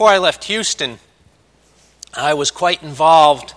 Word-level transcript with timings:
before 0.00 0.14
I 0.14 0.16
left 0.16 0.44
Houston, 0.44 0.98
I 2.14 2.32
was 2.32 2.50
quite 2.50 2.82
involved 2.82 3.52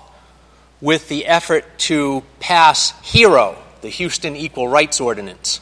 with 0.81 1.07
the 1.07 1.25
effort 1.25 1.63
to 1.77 2.21
pass 2.41 2.91
HERO, 3.01 3.57
the 3.79 3.87
Houston 3.87 4.35
Equal 4.35 4.67
Rights 4.67 4.99
Ordinance. 4.99 5.61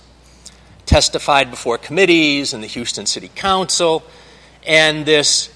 Testified 0.88 1.52
before 1.52 1.78
committees 1.78 2.52
and 2.52 2.64
the 2.64 2.68
Houston 2.68 3.06
City 3.06 3.30
Council, 3.36 4.02
and 4.66 5.06
this 5.06 5.54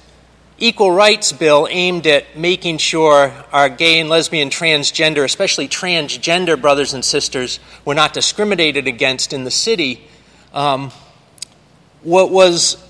equal 0.60 0.92
rights 0.92 1.32
bill 1.32 1.68
aimed 1.72 2.06
at 2.06 2.38
making 2.38 2.78
sure 2.78 3.34
our 3.52 3.68
gay 3.68 4.00
and 4.00 4.10
lesbian, 4.10 4.52
transgender, 4.52 5.24
especially 5.24 5.68
transgender 5.68 6.62
brothers 6.62 6.94
and 6.94 7.04
sisters, 7.04 7.60
were 7.84 7.96
not 7.96 8.14
discriminated 8.14 8.88
against 8.88 9.34
in 9.34 9.44
the 9.44 9.50
city. 9.50 10.08
Um, 10.54 10.92
what 12.04 12.30
was 12.30 12.85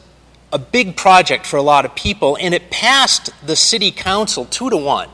a 0.52 0.60
big 0.60 0.96
project 0.96 1.46
for 1.46 1.58
a 1.58 1.62
lot 1.62 1.86
of 1.86 1.96
people, 1.96 2.38
and 2.40 2.54
it 2.54 2.70
passed 2.70 3.30
the 3.46 3.56
city 3.56 3.92
council 3.92 4.46
two 4.46 4.70
to 4.70 4.78
one. 4.78 5.10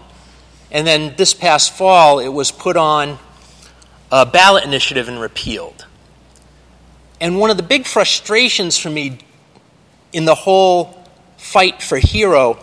And 0.72 0.88
then 0.88 1.16
this 1.18 1.34
past 1.34 1.74
fall, 1.74 2.20
it 2.20 2.30
was 2.30 2.52
put 2.52 2.78
on 2.78 3.20
a 4.12 4.26
ballot 4.26 4.64
initiative 4.64 5.08
and 5.08 5.20
repealed. 5.20 5.86
And 7.20 7.40
one 7.40 7.50
of 7.50 7.58
the 7.58 7.64
big 7.64 7.86
frustrations 7.86 8.78
for 8.78 8.90
me 8.90 9.20
in 10.14 10.26
the 10.26 10.36
whole 10.36 11.06
fight 11.38 11.82
for 11.82 11.98
HERO 11.98 12.58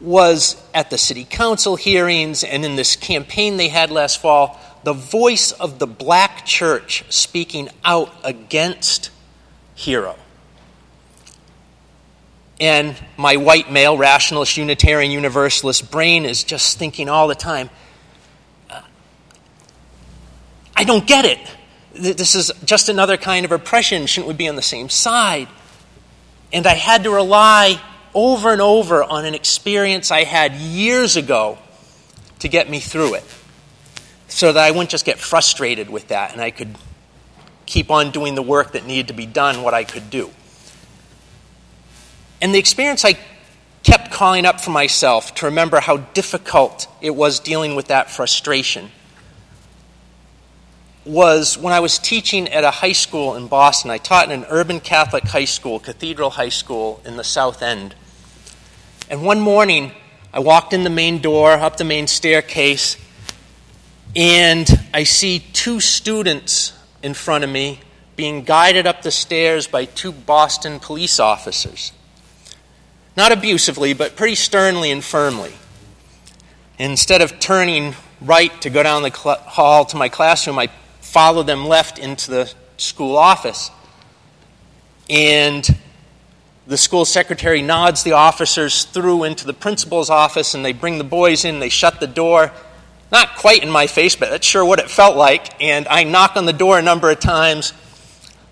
was 0.00 0.62
at 0.74 0.90
the 0.90 0.98
city 0.98 1.24
council 1.24 1.76
hearings 1.76 2.44
and 2.44 2.64
in 2.64 2.76
this 2.76 2.96
campaign 2.96 3.56
they 3.56 3.68
had 3.68 3.90
last 3.90 4.20
fall, 4.20 4.60
the 4.84 4.92
voice 4.92 5.52
of 5.52 5.78
the 5.78 5.86
black 5.86 6.44
church 6.44 7.04
speaking 7.08 7.68
out 7.84 8.12
against 8.22 9.10
HERO. 9.74 10.16
And 12.60 12.96
my 13.16 13.36
white 13.36 13.70
male, 13.70 13.96
rationalist, 13.96 14.56
Unitarian, 14.56 15.10
Universalist 15.10 15.90
brain 15.90 16.24
is 16.24 16.44
just 16.44 16.78
thinking 16.78 17.08
all 17.08 17.26
the 17.26 17.34
time, 17.34 17.68
uh, 18.70 18.80
I 20.76 20.84
don't 20.84 21.06
get 21.06 21.24
it. 21.24 21.38
This 21.94 22.34
is 22.34 22.52
just 22.64 22.88
another 22.88 23.16
kind 23.16 23.44
of 23.44 23.52
oppression. 23.52 24.06
Shouldn't 24.06 24.28
we 24.28 24.34
be 24.34 24.48
on 24.48 24.56
the 24.56 24.62
same 24.62 24.88
side? 24.88 25.48
And 26.52 26.66
I 26.66 26.74
had 26.74 27.04
to 27.04 27.10
rely 27.10 27.80
over 28.14 28.52
and 28.52 28.60
over 28.60 29.02
on 29.02 29.24
an 29.24 29.34
experience 29.34 30.10
I 30.10 30.24
had 30.24 30.54
years 30.54 31.16
ago 31.16 31.58
to 32.38 32.48
get 32.48 32.70
me 32.70 32.78
through 32.78 33.14
it 33.14 33.24
so 34.28 34.52
that 34.52 34.62
I 34.62 34.70
wouldn't 34.70 34.90
just 34.90 35.04
get 35.04 35.18
frustrated 35.18 35.90
with 35.90 36.08
that 36.08 36.32
and 36.32 36.40
I 36.40 36.50
could 36.50 36.76
keep 37.66 37.90
on 37.90 38.10
doing 38.10 38.34
the 38.34 38.42
work 38.42 38.72
that 38.72 38.86
needed 38.86 39.08
to 39.08 39.14
be 39.14 39.26
done, 39.26 39.62
what 39.62 39.74
I 39.74 39.84
could 39.84 40.10
do. 40.10 40.30
And 42.44 42.54
the 42.54 42.58
experience 42.58 43.06
I 43.06 43.16
kept 43.84 44.12
calling 44.12 44.44
up 44.44 44.60
for 44.60 44.68
myself 44.68 45.34
to 45.36 45.46
remember 45.46 45.80
how 45.80 45.96
difficult 45.96 46.86
it 47.00 47.16
was 47.16 47.40
dealing 47.40 47.74
with 47.74 47.86
that 47.86 48.10
frustration 48.10 48.90
was 51.06 51.56
when 51.56 51.72
I 51.72 51.80
was 51.80 51.98
teaching 51.98 52.46
at 52.48 52.62
a 52.62 52.70
high 52.70 52.92
school 52.92 53.34
in 53.34 53.48
Boston. 53.48 53.90
I 53.90 53.96
taught 53.96 54.30
in 54.30 54.42
an 54.42 54.46
urban 54.50 54.80
Catholic 54.80 55.24
high 55.24 55.46
school, 55.46 55.80
Cathedral 55.80 56.28
High 56.28 56.50
School 56.50 57.00
in 57.06 57.16
the 57.16 57.24
South 57.24 57.62
End. 57.62 57.94
And 59.08 59.24
one 59.24 59.40
morning, 59.40 59.92
I 60.30 60.40
walked 60.40 60.74
in 60.74 60.84
the 60.84 60.90
main 60.90 61.22
door, 61.22 61.52
up 61.52 61.78
the 61.78 61.84
main 61.84 62.06
staircase, 62.06 62.98
and 64.14 64.68
I 64.92 65.04
see 65.04 65.38
two 65.54 65.80
students 65.80 66.74
in 67.02 67.14
front 67.14 67.42
of 67.42 67.48
me 67.48 67.80
being 68.16 68.44
guided 68.44 68.86
up 68.86 69.00
the 69.00 69.10
stairs 69.10 69.66
by 69.66 69.86
two 69.86 70.12
Boston 70.12 70.78
police 70.78 71.18
officers. 71.18 71.92
Not 73.16 73.30
abusively, 73.30 73.92
but 73.92 74.16
pretty 74.16 74.34
sternly 74.34 74.90
and 74.90 75.02
firmly. 75.02 75.52
Instead 76.78 77.22
of 77.22 77.38
turning 77.38 77.94
right 78.20 78.60
to 78.62 78.70
go 78.70 78.82
down 78.82 79.02
the 79.02 79.12
cl- 79.12 79.38
hall 79.38 79.84
to 79.84 79.96
my 79.96 80.08
classroom, 80.08 80.58
I 80.58 80.68
followed 81.00 81.46
them 81.46 81.66
left 81.66 81.98
into 81.98 82.30
the 82.30 82.52
school 82.76 83.16
office. 83.16 83.70
And 85.08 85.68
the 86.66 86.76
school 86.76 87.04
secretary 87.04 87.62
nods 87.62 88.02
the 88.02 88.12
officers 88.12 88.84
through 88.84 89.24
into 89.24 89.46
the 89.46 89.52
principal's 89.52 90.10
office, 90.10 90.54
and 90.54 90.64
they 90.64 90.72
bring 90.72 90.98
the 90.98 91.04
boys 91.04 91.44
in, 91.44 91.60
they 91.60 91.68
shut 91.68 92.00
the 92.00 92.06
door. 92.08 92.50
Not 93.12 93.36
quite 93.36 93.62
in 93.62 93.70
my 93.70 93.86
face, 93.86 94.16
but 94.16 94.30
that's 94.30 94.46
sure 94.46 94.64
what 94.64 94.80
it 94.80 94.90
felt 94.90 95.16
like. 95.16 95.60
And 95.62 95.86
I 95.86 96.02
knock 96.02 96.36
on 96.36 96.46
the 96.46 96.52
door 96.52 96.78
a 96.78 96.82
number 96.82 97.10
of 97.10 97.20
times, 97.20 97.72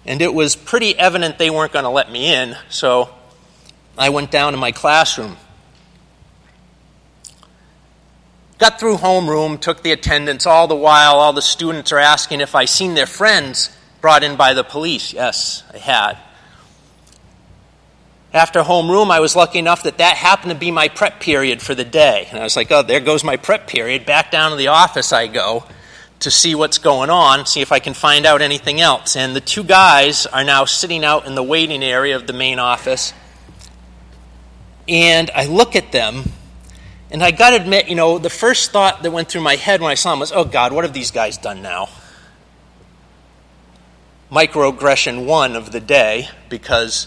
and 0.06 0.22
it 0.22 0.32
was 0.32 0.54
pretty 0.54 0.96
evident 0.96 1.38
they 1.38 1.50
weren't 1.50 1.72
going 1.72 1.84
to 1.84 1.90
let 1.90 2.12
me 2.12 2.32
in, 2.32 2.56
so 2.68 3.12
I 3.96 4.08
went 4.08 4.30
down 4.30 4.52
to 4.52 4.58
my 4.58 4.72
classroom. 4.72 5.36
Got 8.58 8.78
through 8.78 8.98
homeroom, 8.98 9.60
took 9.60 9.82
the 9.82 9.92
attendance. 9.92 10.46
All 10.46 10.68
the 10.68 10.76
while, 10.76 11.16
all 11.16 11.32
the 11.32 11.42
students 11.42 11.92
are 11.92 11.98
asking 11.98 12.40
if 12.40 12.54
I 12.54 12.64
seen 12.64 12.94
their 12.94 13.06
friends 13.06 13.76
brought 14.00 14.22
in 14.22 14.36
by 14.36 14.54
the 14.54 14.64
police. 14.64 15.12
Yes, 15.12 15.64
I 15.72 15.78
had. 15.78 16.18
After 18.32 18.62
homeroom, 18.62 19.10
I 19.10 19.20
was 19.20 19.36
lucky 19.36 19.58
enough 19.58 19.82
that 19.82 19.98
that 19.98 20.16
happened 20.16 20.52
to 20.52 20.58
be 20.58 20.70
my 20.70 20.88
prep 20.88 21.20
period 21.20 21.60
for 21.60 21.74
the 21.74 21.84
day. 21.84 22.28
And 22.30 22.38
I 22.38 22.44
was 22.44 22.56
like, 22.56 22.70
oh, 22.70 22.82
there 22.82 23.00
goes 23.00 23.24
my 23.24 23.36
prep 23.36 23.66
period. 23.66 24.06
Back 24.06 24.30
down 24.30 24.52
to 24.52 24.56
the 24.56 24.68
office 24.68 25.12
I 25.12 25.26
go 25.26 25.64
to 26.20 26.30
see 26.30 26.54
what's 26.54 26.78
going 26.78 27.10
on, 27.10 27.44
see 27.46 27.60
if 27.60 27.72
I 27.72 27.80
can 27.80 27.94
find 27.94 28.24
out 28.24 28.40
anything 28.42 28.80
else. 28.80 29.16
And 29.16 29.34
the 29.36 29.40
two 29.40 29.64
guys 29.64 30.24
are 30.26 30.44
now 30.44 30.64
sitting 30.64 31.04
out 31.04 31.26
in 31.26 31.34
the 31.34 31.42
waiting 31.42 31.82
area 31.82 32.16
of 32.16 32.26
the 32.26 32.32
main 32.32 32.58
office. 32.58 33.12
And 34.88 35.30
I 35.34 35.46
look 35.46 35.76
at 35.76 35.92
them 35.92 36.24
and 37.10 37.22
I 37.22 37.30
got 37.30 37.50
to 37.50 37.56
admit, 37.56 37.88
you 37.88 37.94
know, 37.94 38.18
the 38.18 38.30
first 38.30 38.70
thought 38.70 39.02
that 39.02 39.10
went 39.10 39.28
through 39.28 39.42
my 39.42 39.56
head 39.56 39.80
when 39.80 39.90
I 39.90 39.94
saw 39.94 40.10
them 40.10 40.20
was, 40.20 40.32
oh 40.32 40.44
God, 40.44 40.72
what 40.72 40.84
have 40.84 40.94
these 40.94 41.10
guys 41.10 41.36
done 41.36 41.62
now? 41.62 41.88
Microaggression 44.30 45.26
one 45.26 45.54
of 45.54 45.72
the 45.72 45.80
day 45.80 46.28
because 46.48 47.06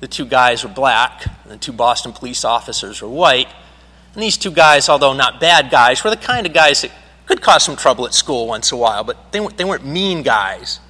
the 0.00 0.08
two 0.08 0.24
guys 0.24 0.64
were 0.64 0.70
black 0.70 1.26
and 1.44 1.52
the 1.52 1.58
two 1.58 1.72
Boston 1.72 2.12
police 2.12 2.44
officers 2.44 3.02
were 3.02 3.08
white. 3.08 3.48
And 4.14 4.22
these 4.22 4.38
two 4.38 4.50
guys, 4.50 4.88
although 4.88 5.12
not 5.12 5.40
bad 5.40 5.70
guys, 5.70 6.02
were 6.02 6.10
the 6.10 6.16
kind 6.16 6.46
of 6.46 6.54
guys 6.54 6.80
that 6.80 6.90
could 7.26 7.42
cause 7.42 7.62
some 7.62 7.76
trouble 7.76 8.06
at 8.06 8.14
school 8.14 8.46
once 8.46 8.72
in 8.72 8.78
a 8.78 8.80
while, 8.80 9.04
but 9.04 9.30
they 9.30 9.46
they 9.48 9.64
weren't 9.64 9.84
mean 9.84 10.22
guys. 10.22 10.80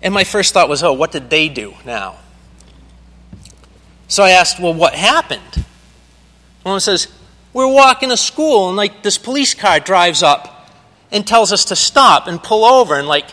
And 0.00 0.14
my 0.14 0.24
first 0.24 0.54
thought 0.54 0.70
was, 0.70 0.82
oh, 0.82 0.94
what 0.94 1.12
did 1.12 1.28
they 1.28 1.50
do 1.50 1.74
now? 1.84 2.16
So 4.10 4.24
I 4.24 4.30
asked, 4.30 4.58
well, 4.58 4.74
what 4.74 4.92
happened? 4.92 5.64
One 6.64 6.80
says, 6.80 7.06
We're 7.52 7.72
walking 7.72 8.08
to 8.08 8.16
school, 8.16 8.66
and 8.66 8.76
like 8.76 9.04
this 9.04 9.16
police 9.16 9.54
car 9.54 9.78
drives 9.78 10.24
up 10.24 10.68
and 11.12 11.24
tells 11.24 11.52
us 11.52 11.66
to 11.66 11.76
stop 11.76 12.26
and 12.26 12.42
pull 12.42 12.64
over. 12.64 12.96
And 12.96 13.06
like 13.06 13.26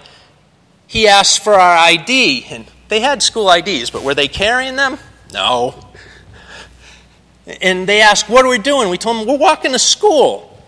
he 0.85 1.07
asks 1.07 1.43
for 1.43 1.53
our 1.53 1.77
ID. 1.77 2.45
And 2.51 2.67
they 2.89 2.99
had 2.99 3.23
school 3.23 3.51
IDs, 3.51 3.89
but 3.89 4.03
were 4.03 4.13
they 4.13 4.27
carrying 4.27 4.75
them? 4.75 4.99
No. 5.33 5.83
And 7.61 7.87
they 7.89 8.01
asked, 8.01 8.29
What 8.29 8.45
are 8.45 8.49
we 8.49 8.59
doing? 8.59 8.89
We 8.89 8.99
told 8.99 9.17
them, 9.17 9.27
We're 9.27 9.39
walking 9.39 9.71
to 9.71 9.79
school. 9.79 10.61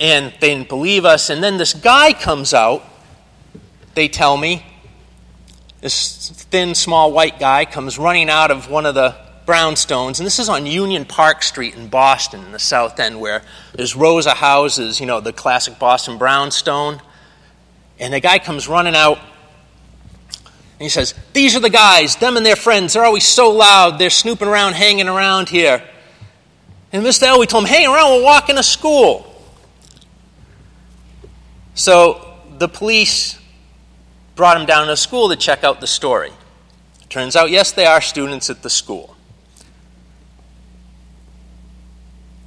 And 0.00 0.32
they 0.40 0.54
didn't 0.54 0.70
believe 0.70 1.04
us. 1.04 1.28
And 1.28 1.44
then 1.44 1.58
this 1.58 1.74
guy 1.74 2.14
comes 2.14 2.54
out, 2.54 2.82
they 3.94 4.08
tell 4.08 4.38
me. 4.38 4.64
This 5.80 6.30
thin, 6.50 6.74
small 6.74 7.12
white 7.12 7.38
guy 7.38 7.64
comes 7.64 7.98
running 7.98 8.28
out 8.28 8.50
of 8.50 8.68
one 8.68 8.84
of 8.84 8.96
the 8.96 9.14
brownstones, 9.46 10.18
and 10.18 10.26
this 10.26 10.40
is 10.40 10.48
on 10.48 10.66
Union 10.66 11.04
Park 11.04 11.42
Street 11.44 11.74
in 11.74 11.88
Boston, 11.88 12.44
in 12.44 12.52
the 12.52 12.58
South 12.58 12.98
End, 12.98 13.20
where 13.20 13.42
there's 13.74 13.94
rows 13.94 14.26
of 14.26 14.36
houses, 14.36 14.98
you 14.98 15.06
know, 15.06 15.20
the 15.20 15.32
classic 15.32 15.78
Boston 15.78 16.18
brownstone. 16.18 17.00
And 18.00 18.12
the 18.12 18.20
guy 18.20 18.40
comes 18.40 18.66
running 18.68 18.96
out, 18.96 19.18
and 19.18 20.80
he 20.80 20.88
says, 20.88 21.14
These 21.32 21.54
are 21.54 21.60
the 21.60 21.70
guys, 21.70 22.16
them 22.16 22.36
and 22.36 22.44
their 22.44 22.56
friends. 22.56 22.94
They're 22.94 23.04
always 23.04 23.24
so 23.24 23.50
loud. 23.52 24.00
They're 24.00 24.10
snooping 24.10 24.48
around, 24.48 24.74
hanging 24.74 25.08
around 25.08 25.48
here. 25.48 25.82
And 26.92 27.04
Mr. 27.04 27.28
Elwey 27.28 27.46
told 27.46 27.64
him, 27.64 27.68
Hang 27.68 27.86
around, 27.86 28.18
we're 28.18 28.24
walking 28.24 28.56
to 28.56 28.64
school. 28.64 29.24
So 31.74 32.34
the 32.58 32.68
police 32.68 33.38
brought 34.38 34.56
him 34.56 34.66
down 34.66 34.86
to 34.86 34.96
school 34.96 35.28
to 35.30 35.36
check 35.36 35.64
out 35.64 35.80
the 35.80 35.86
story. 35.86 36.30
Turns 37.08 37.34
out, 37.34 37.50
yes, 37.50 37.72
they 37.72 37.86
are 37.86 38.00
students 38.00 38.48
at 38.48 38.62
the 38.62 38.70
school. 38.70 39.16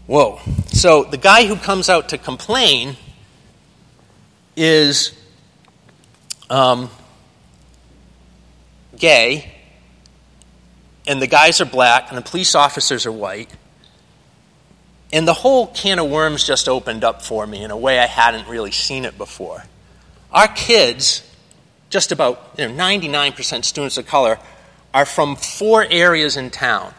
Whoa. 0.07 0.39
So 0.67 1.03
the 1.03 1.17
guy 1.17 1.45
who 1.45 1.57
comes 1.57 1.89
out 1.89 2.09
to 2.09 2.17
complain 2.17 2.95
is 4.55 5.13
um, 6.49 6.89
gay, 8.97 9.51
and 11.05 11.21
the 11.21 11.27
guys 11.27 11.59
are 11.59 11.65
black, 11.65 12.05
and 12.07 12.17
the 12.17 12.21
police 12.21 12.55
officers 12.55 13.05
are 13.05 13.11
white. 13.11 13.49
And 15.11 15.27
the 15.27 15.33
whole 15.33 15.67
can 15.67 15.99
of 15.99 16.09
worms 16.09 16.47
just 16.47 16.69
opened 16.69 17.03
up 17.03 17.21
for 17.21 17.45
me 17.45 17.65
in 17.65 17.69
a 17.71 17.77
way 17.77 17.99
I 17.99 18.07
hadn't 18.07 18.47
really 18.47 18.71
seen 18.71 19.03
it 19.03 19.17
before. 19.17 19.65
Our 20.31 20.47
kids, 20.47 21.27
just 21.91 22.11
about 22.11 22.55
you 22.57 22.67
know, 22.67 22.73
99% 22.73 23.63
students 23.63 23.97
of 23.97 24.07
color, 24.07 24.39
are 24.93 25.05
from 25.05 25.35
four 25.35 25.85
areas 25.89 26.35
in 26.35 26.49
town 26.49 26.93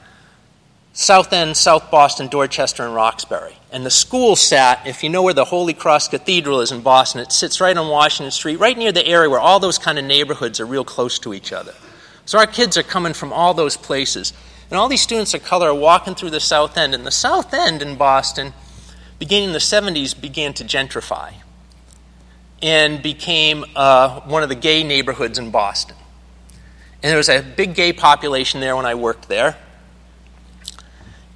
South 0.94 1.32
End, 1.32 1.56
South 1.56 1.90
Boston, 1.90 2.28
Dorchester, 2.28 2.84
and 2.84 2.94
Roxbury. 2.94 3.56
And 3.70 3.86
the 3.86 3.90
school 3.90 4.36
sat, 4.36 4.86
if 4.86 5.02
you 5.02 5.08
know 5.08 5.22
where 5.22 5.32
the 5.32 5.46
Holy 5.46 5.72
Cross 5.72 6.08
Cathedral 6.08 6.60
is 6.60 6.70
in 6.70 6.82
Boston, 6.82 7.22
it 7.22 7.32
sits 7.32 7.62
right 7.62 7.74
on 7.74 7.88
Washington 7.88 8.30
Street, 8.30 8.56
right 8.56 8.76
near 8.76 8.92
the 8.92 9.06
area 9.06 9.30
where 9.30 9.40
all 9.40 9.58
those 9.58 9.78
kind 9.78 9.98
of 9.98 10.04
neighborhoods 10.04 10.60
are 10.60 10.66
real 10.66 10.84
close 10.84 11.18
to 11.20 11.32
each 11.32 11.50
other. 11.50 11.72
So 12.26 12.38
our 12.38 12.46
kids 12.46 12.76
are 12.76 12.82
coming 12.82 13.14
from 13.14 13.32
all 13.32 13.54
those 13.54 13.78
places. 13.78 14.34
And 14.70 14.78
all 14.78 14.88
these 14.88 15.00
students 15.00 15.32
of 15.32 15.42
color 15.42 15.68
are 15.68 15.74
walking 15.74 16.14
through 16.14 16.30
the 16.30 16.40
South 16.40 16.76
End. 16.76 16.94
And 16.94 17.06
the 17.06 17.10
South 17.10 17.54
End 17.54 17.80
in 17.80 17.96
Boston, 17.96 18.52
beginning 19.18 19.48
in 19.48 19.52
the 19.54 19.60
70s, 19.60 20.18
began 20.18 20.52
to 20.54 20.64
gentrify 20.64 21.32
and 22.62 23.02
became 23.02 23.64
uh, 23.74 24.20
one 24.20 24.42
of 24.42 24.48
the 24.48 24.54
gay 24.54 24.84
neighborhoods 24.84 25.38
in 25.38 25.50
Boston. 25.50 25.96
And 27.02 27.10
there 27.10 27.16
was 27.16 27.28
a 27.28 27.42
big 27.42 27.74
gay 27.74 27.92
population 27.92 28.60
there 28.60 28.76
when 28.76 28.86
I 28.86 28.94
worked 28.94 29.28
there. 29.28 29.56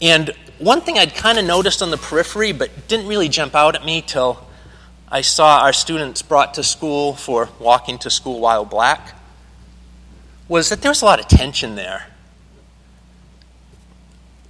And 0.01 0.33
one 0.59 0.81
thing 0.81 0.99
I'd 0.99 1.15
kind 1.15 1.39
of 1.39 1.45
noticed 1.45 1.83
on 1.83 1.91
the 1.91 1.97
periphery, 1.97 2.53
but 2.53 2.87
didn't 2.87 3.09
really 3.09 3.29
jump 3.29 3.55
out 3.55 3.75
at 3.75 3.85
me 3.85 4.03
till 4.03 4.47
I 5.09 5.23
saw 5.23 5.61
our 5.61 5.73
students 5.73 6.23
brought 6.23 6.55
to 6.55 6.63
school 6.63 7.15
for 7.15 7.49
walking 7.59 7.99
to 7.99 8.11
school 8.11 8.41
while 8.41 8.65
black, 8.65 9.15
was 10.49 10.69
that 10.69 10.83
there 10.83 10.91
was 10.91 11.03
a 11.03 11.05
lot 11.05 11.19
of 11.19 11.27
tension 11.27 11.75
there. 11.75 12.07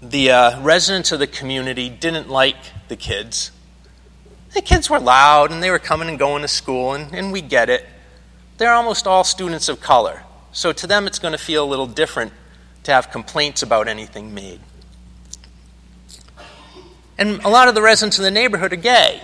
The 0.03 0.31
uh, 0.31 0.63
residents 0.63 1.11
of 1.13 1.19
the 1.19 1.27
community 1.27 1.89
didn't 1.89 2.29
like 2.29 2.57
the 2.89 2.97
kids. 2.97 3.51
The 4.57 4.63
kids 4.63 4.89
were 4.89 4.99
loud 4.99 5.53
and 5.53 5.63
they 5.63 5.71
were 5.71 5.79
coming 5.79 6.09
and 6.09 6.19
going 6.19 6.41
to 6.41 6.49
school, 6.49 6.95
and, 6.95 7.15
and 7.15 7.31
we 7.31 7.43
get 7.43 7.69
it. 7.69 7.85
They're 8.57 8.73
almost 8.73 9.07
all 9.07 9.23
students 9.23 9.69
of 9.69 9.83
color. 9.83 10.23
So 10.51 10.73
to 10.73 10.87
them, 10.87 11.07
it's 11.07 11.19
going 11.19 11.33
to 11.33 11.39
feel 11.39 11.63
a 11.63 11.69
little 11.69 11.87
different 11.87 12.33
to 12.85 12.91
have 12.91 13.11
complaints 13.11 13.63
about 13.63 13.87
anything 13.87 14.33
made. 14.33 14.61
And 17.19 17.43
a 17.45 17.51
lot 17.51 17.69
of 17.69 17.75
the 17.75 17.83
residents 17.83 18.17
in 18.17 18.25
the 18.25 18.31
neighborhood 18.31 18.73
are 18.73 18.77
gay. 18.77 19.21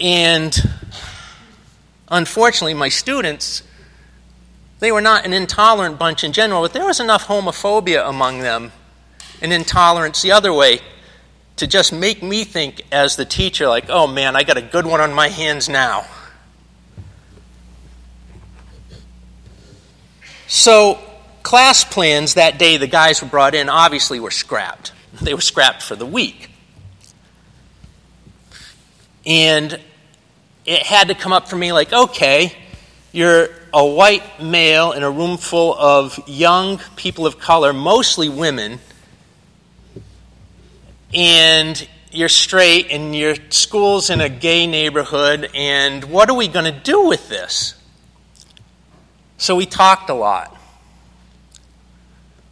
And 0.00 0.56
unfortunately, 2.08 2.72
my 2.72 2.88
students, 2.88 3.64
they 4.80 4.90
were 4.90 5.02
not 5.02 5.26
an 5.26 5.34
intolerant 5.34 5.98
bunch 5.98 6.24
in 6.24 6.32
general, 6.32 6.62
but 6.62 6.72
there 6.72 6.86
was 6.86 7.00
enough 7.00 7.26
homophobia 7.26 8.08
among 8.08 8.38
them 8.38 8.72
and 9.42 9.52
intolerance 9.52 10.22
the 10.22 10.32
other 10.32 10.54
way 10.54 10.80
to 11.56 11.66
just 11.66 11.92
make 11.92 12.22
me 12.22 12.44
think, 12.44 12.82
as 12.92 13.16
the 13.16 13.24
teacher, 13.24 13.66
like, 13.66 13.86
oh 13.88 14.06
man, 14.06 14.36
I 14.36 14.42
got 14.42 14.56
a 14.56 14.62
good 14.62 14.86
one 14.86 15.00
on 15.00 15.12
my 15.12 15.28
hands 15.28 15.68
now. 15.68 16.04
So, 20.48 20.98
class 21.42 21.84
plans 21.84 22.34
that 22.34 22.58
day 22.58 22.76
the 22.76 22.86
guys 22.86 23.22
were 23.22 23.28
brought 23.28 23.54
in 23.54 23.68
obviously 23.68 24.20
were 24.20 24.30
scrapped. 24.30 24.92
They 25.20 25.34
were 25.34 25.40
scrapped 25.40 25.82
for 25.82 25.96
the 25.96 26.06
week. 26.06 26.50
And 29.24 29.80
it 30.64 30.82
had 30.82 31.08
to 31.08 31.14
come 31.14 31.32
up 31.32 31.48
for 31.48 31.56
me 31.56 31.72
like, 31.72 31.92
okay, 31.92 32.52
you're 33.12 33.48
a 33.72 33.84
white 33.84 34.42
male 34.42 34.92
in 34.92 35.02
a 35.02 35.10
room 35.10 35.36
full 35.36 35.74
of 35.74 36.18
young 36.28 36.80
people 36.96 37.26
of 37.26 37.38
color, 37.38 37.72
mostly 37.72 38.28
women, 38.28 38.78
and 41.16 41.88
you're 42.12 42.28
straight 42.28 42.92
and 42.92 43.16
your 43.16 43.34
school's 43.50 44.08
in 44.10 44.20
a 44.20 44.28
gay 44.28 44.68
neighborhood, 44.68 45.50
and 45.52 46.04
what 46.04 46.30
are 46.30 46.36
we 46.36 46.46
going 46.46 46.72
to 46.72 46.80
do 46.80 47.08
with 47.08 47.28
this? 47.28 47.74
So 49.38 49.56
we 49.56 49.66
talked 49.66 50.08
a 50.10 50.14
lot. 50.14 50.56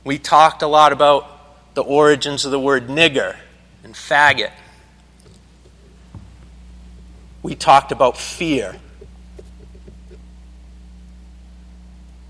We 0.03 0.19
talked 0.19 0.63
a 0.63 0.67
lot 0.67 0.93
about 0.93 1.75
the 1.75 1.83
origins 1.85 2.45
of 2.45 2.51
the 2.51 2.59
word 2.59 2.89
nigger 2.89 3.37
and 3.85 3.95
faggot 3.95 4.51
we 7.45 7.55
talked 7.55 7.93
about 7.93 8.17
fear. 8.17 8.75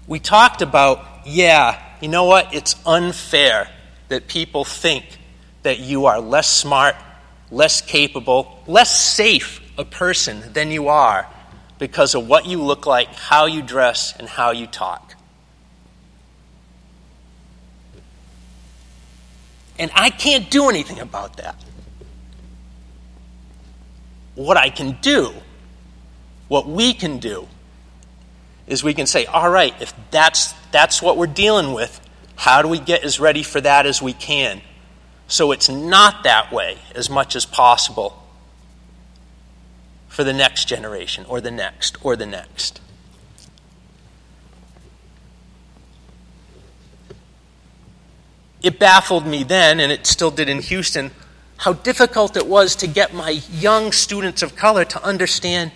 We 0.09 0.19
talked 0.19 0.61
about, 0.61 1.07
yeah, 1.25 1.81
you 2.01 2.09
know 2.09 2.25
what? 2.25 2.53
It's 2.53 2.75
unfair 2.85 3.71
that 4.09 4.27
people 4.27 4.65
think 4.65 5.05
that 5.65 5.81
you 5.81 6.07
are 6.07 6.21
less 6.21 6.49
smart, 6.49 6.97
less 7.51 7.81
capable, 7.81 8.63
less 8.67 8.99
safe 8.99 9.61
a 9.77 9.85
person 9.85 10.53
than 10.53 10.71
you 10.71 10.89
are 10.89 11.29
because 11.79 12.15
of 12.15 12.29
what 12.29 12.47
you 12.47 12.63
look 12.63 12.87
like, 12.87 13.09
how 13.09 13.47
you 13.47 13.61
dress, 13.61 14.15
and 14.17 14.29
how 14.29 14.53
you 14.53 14.67
talk. 14.67 15.15
And 19.79 19.91
I 19.95 20.11
can't 20.11 20.49
do 20.51 20.69
anything 20.69 21.01
about 21.01 21.39
that 21.39 21.57
what 24.35 24.57
I 24.57 24.71
can 24.71 24.99
do, 25.01 25.33
what 26.49 26.69
we 26.69 26.93
can 26.93 27.19
do, 27.19 27.47
is 28.67 28.83
we 28.83 28.95
can 28.95 29.07
say, 29.07 29.27
all 29.27 29.49
right, 29.49 29.75
if 29.81 29.93
that's, 30.11 30.53
that's 30.73 31.03
what 31.03 31.17
we're 31.17 31.27
dealing 31.27 31.73
with, 31.73 32.01
how 32.37 32.63
do 32.63 32.69
we 32.69 32.79
get 32.79 33.05
as 33.05 33.21
ready 33.21 33.43
for 33.43 33.61
that 33.61 33.87
as 33.87 34.03
we 34.03 34.13
can? 34.13 34.61
So 35.27 35.53
it's 35.53 35.69
not 35.69 36.23
that 36.25 36.53
way 36.53 36.79
as 36.95 37.09
much 37.09 37.35
as 37.35 37.47
possible 37.47 38.23
for 40.09 40.23
the 40.23 40.33
next 40.33 40.69
generation, 40.69 41.25
or 41.29 41.41
the 41.41 41.51
next, 41.51 41.97
or 42.05 42.15
the 42.15 42.27
next. 42.27 42.81
It 48.63 48.79
baffled 48.79 49.27
me 49.27 49.43
then, 49.43 49.81
and 49.81 49.91
it 49.91 50.07
still 50.07 50.31
did 50.31 50.49
in 50.49 50.61
Houston, 50.61 51.11
how 51.57 51.73
difficult 51.73 52.37
it 52.37 52.47
was 52.47 52.77
to 52.77 52.87
get 52.87 53.13
my 53.13 53.31
young 53.51 53.93
students 53.93 54.43
of 54.43 54.55
color 54.55 54.85
to 54.85 55.03
understand 55.03 55.73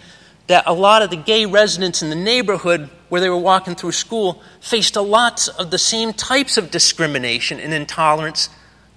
that 0.46 0.64
a 0.66 0.72
lot 0.72 1.02
of 1.02 1.10
the 1.10 1.16
gay 1.16 1.44
residents 1.44 2.02
in 2.02 2.08
the 2.08 2.16
neighborhood 2.16 2.88
where 3.08 3.20
they 3.20 3.28
were 3.28 3.36
walking 3.36 3.74
through 3.74 3.92
school 3.92 4.42
faced 4.60 4.96
a 4.96 5.02
lot 5.02 5.48
of 5.58 5.70
the 5.70 5.78
same 5.78 6.12
types 6.12 6.56
of 6.56 6.70
discrimination 6.70 7.60
and 7.60 7.74
intolerance 7.74 8.48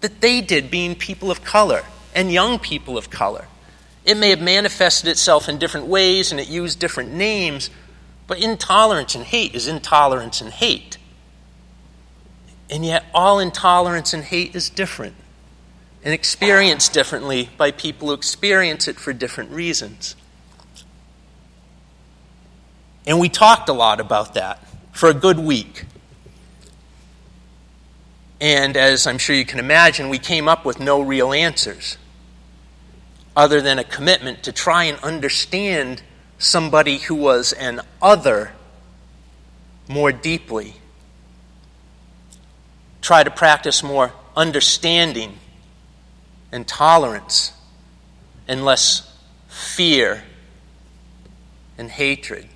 that 0.01 0.21
they 0.21 0.41
did, 0.41 0.69
being 0.69 0.95
people 0.95 1.31
of 1.31 1.43
color 1.43 1.83
and 2.13 2.31
young 2.31 2.59
people 2.59 2.97
of 2.97 3.09
color. 3.09 3.47
It 4.03 4.17
may 4.17 4.31
have 4.31 4.41
manifested 4.41 5.09
itself 5.09 5.47
in 5.47 5.59
different 5.59 5.87
ways 5.87 6.31
and 6.31 6.39
it 6.39 6.49
used 6.49 6.79
different 6.79 7.13
names, 7.13 7.69
but 8.27 8.39
intolerance 8.39 9.15
and 9.15 9.23
hate 9.23 9.55
is 9.55 9.67
intolerance 9.67 10.41
and 10.41 10.51
hate. 10.51 10.97
And 12.69 12.85
yet, 12.85 13.05
all 13.13 13.39
intolerance 13.39 14.13
and 14.13 14.23
hate 14.23 14.55
is 14.55 14.69
different 14.69 15.15
and 16.03 16.13
experienced 16.13 16.93
differently 16.93 17.49
by 17.57 17.71
people 17.71 18.07
who 18.07 18.13
experience 18.13 18.87
it 18.87 18.97
for 18.97 19.13
different 19.13 19.51
reasons. 19.51 20.15
And 23.05 23.19
we 23.19 23.29
talked 23.29 23.69
a 23.69 23.73
lot 23.73 23.99
about 23.99 24.33
that 24.35 24.65
for 24.93 25.09
a 25.09 25.13
good 25.13 25.39
week. 25.39 25.85
And 28.41 28.75
as 28.75 29.05
I'm 29.05 29.19
sure 29.19 29.35
you 29.35 29.45
can 29.45 29.59
imagine, 29.59 30.09
we 30.09 30.17
came 30.17 30.49
up 30.49 30.65
with 30.65 30.79
no 30.79 30.99
real 30.99 31.31
answers 31.31 31.97
other 33.37 33.61
than 33.61 33.77
a 33.77 33.83
commitment 33.83 34.43
to 34.43 34.51
try 34.51 34.85
and 34.85 34.99
understand 35.01 36.01
somebody 36.39 36.97
who 36.97 37.13
was 37.13 37.53
an 37.53 37.81
other 38.01 38.51
more 39.87 40.11
deeply. 40.11 40.73
Try 43.01 43.23
to 43.23 43.29
practice 43.29 43.83
more 43.83 44.11
understanding 44.35 45.37
and 46.51 46.67
tolerance 46.67 47.53
and 48.47 48.65
less 48.65 49.15
fear 49.47 50.23
and 51.77 51.91
hatred. 51.91 52.47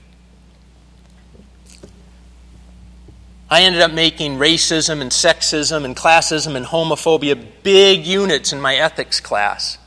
I 3.49 3.61
ended 3.61 3.81
up 3.81 3.91
making 3.91 4.37
racism 4.37 5.01
and 5.01 5.11
sexism 5.11 5.85
and 5.85 5.95
classism 5.95 6.55
and 6.55 6.65
homophobia 6.65 7.41
big 7.63 8.05
units 8.05 8.51
in 8.51 8.59
my 8.59 8.75
ethics 8.75 9.19
class. 9.19 9.77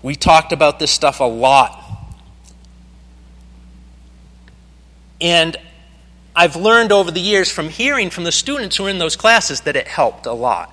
We 0.00 0.14
talked 0.14 0.52
about 0.52 0.78
this 0.78 0.92
stuff 0.92 1.18
a 1.18 1.24
lot. 1.24 1.84
And 5.20 5.56
I've 6.36 6.54
learned 6.54 6.92
over 6.92 7.10
the 7.10 7.20
years 7.20 7.50
from 7.50 7.68
hearing 7.68 8.10
from 8.10 8.22
the 8.22 8.30
students 8.30 8.76
who 8.76 8.86
are 8.86 8.90
in 8.90 8.98
those 8.98 9.16
classes 9.16 9.62
that 9.62 9.74
it 9.74 9.88
helped 9.88 10.26
a 10.26 10.32
lot. 10.32 10.72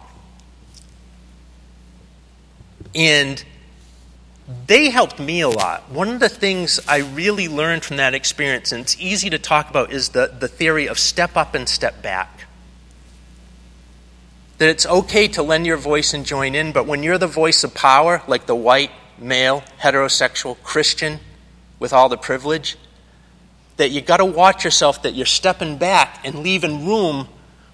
And 2.94 3.44
they 4.68 4.90
helped 4.90 5.20
me 5.20 5.42
a 5.42 5.50
lot. 5.50 5.90
One 5.90 6.10
of 6.10 6.20
the 6.20 6.30
things 6.30 6.80
I 6.88 7.00
really 7.00 7.48
learned 7.48 7.84
from 7.84 7.98
that 7.98 8.14
experience, 8.14 8.72
and 8.72 8.82
it's 8.82 9.00
easy 9.00 9.30
to 9.32 9.40
talk 9.40 9.70
about, 9.70 9.92
is 9.92 10.10
the, 10.10 10.32
the 10.40 10.48
theory 10.48 10.88
of 10.88 11.00
step 11.00 11.36
up 11.36 11.56
and 11.56 11.68
step 11.68 12.04
back. 12.04 12.46
That 14.60 14.70
it's 14.70 14.86
okay 14.86 15.28
to 15.30 15.44
lend 15.44 15.66
your 15.66 15.78
voice 15.78 16.14
and 16.14 16.26
join 16.26 16.54
in, 16.54 16.72
but 16.72 16.86
when 16.86 17.02
you're 17.02 17.18
the 17.18 17.28
voice 17.28 17.64
of 17.64 17.74
power, 17.74 18.22
like 18.28 18.46
the 18.46 18.56
white, 18.56 18.92
male, 19.18 19.64
heterosexual 19.82 20.62
Christian 20.62 21.20
with 21.80 21.92
all 21.92 22.08
the 22.08 22.18
privilege, 22.18 22.78
that 23.78 23.90
you 23.90 24.02
got 24.02 24.18
to 24.18 24.26
watch 24.26 24.64
yourself 24.64 25.02
that 25.02 25.16
you're 25.16 25.26
stepping 25.26 25.78
back 25.78 26.22
and 26.24 26.40
leaving 26.40 26.86
room 26.86 27.28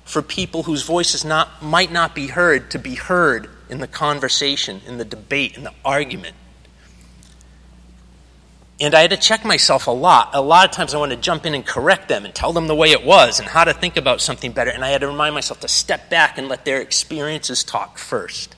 for 0.06 0.22
people 0.22 0.64
whose 0.64 0.84
voices 0.84 1.24
not, 1.24 1.62
might 1.62 1.92
not 1.92 2.16
be 2.16 2.28
heard 2.28 2.72
to 2.72 2.80
be 2.80 2.96
heard 2.96 3.50
in 3.70 3.80
the 3.80 3.88
conversation, 3.88 4.82
in 4.88 4.98
the 4.98 5.06
debate, 5.06 5.58
in 5.58 5.64
the 5.64 5.74
argument. 5.86 6.36
And 8.82 8.96
I 8.96 9.02
had 9.02 9.12
to 9.12 9.18
check 9.18 9.46
myself 9.46 9.86
a 9.86 9.92
lot. 9.92 10.32
A 10.34 10.42
lot 10.42 10.66
of 10.68 10.72
times 10.72 10.96
I 10.96 10.98
wanted 10.98 11.18
to 11.18 11.22
jump 11.22 11.46
in 11.46 11.54
and 11.54 11.64
correct 11.64 12.10
them 12.10 12.26
and 12.26 12.34
tell 12.34 12.52
them 12.52 12.66
the 12.66 12.74
way 12.74 12.90
it 12.90 13.06
was 13.06 13.40
and 13.40 13.48
how 13.48 13.64
to 13.64 13.74
think 13.74 13.96
about 13.96 14.22
something 14.22 14.54
better. 14.54 14.72
And 14.72 14.84
I 14.84 14.90
had 14.90 15.02
to 15.02 15.08
remind 15.08 15.36
myself 15.36 15.60
to 15.60 15.68
step 15.68 16.10
back 16.10 16.40
and 16.40 16.50
let 16.50 16.66
their 16.66 16.82
experiences 16.82 17.64
talk 17.64 18.00
first. 18.00 18.56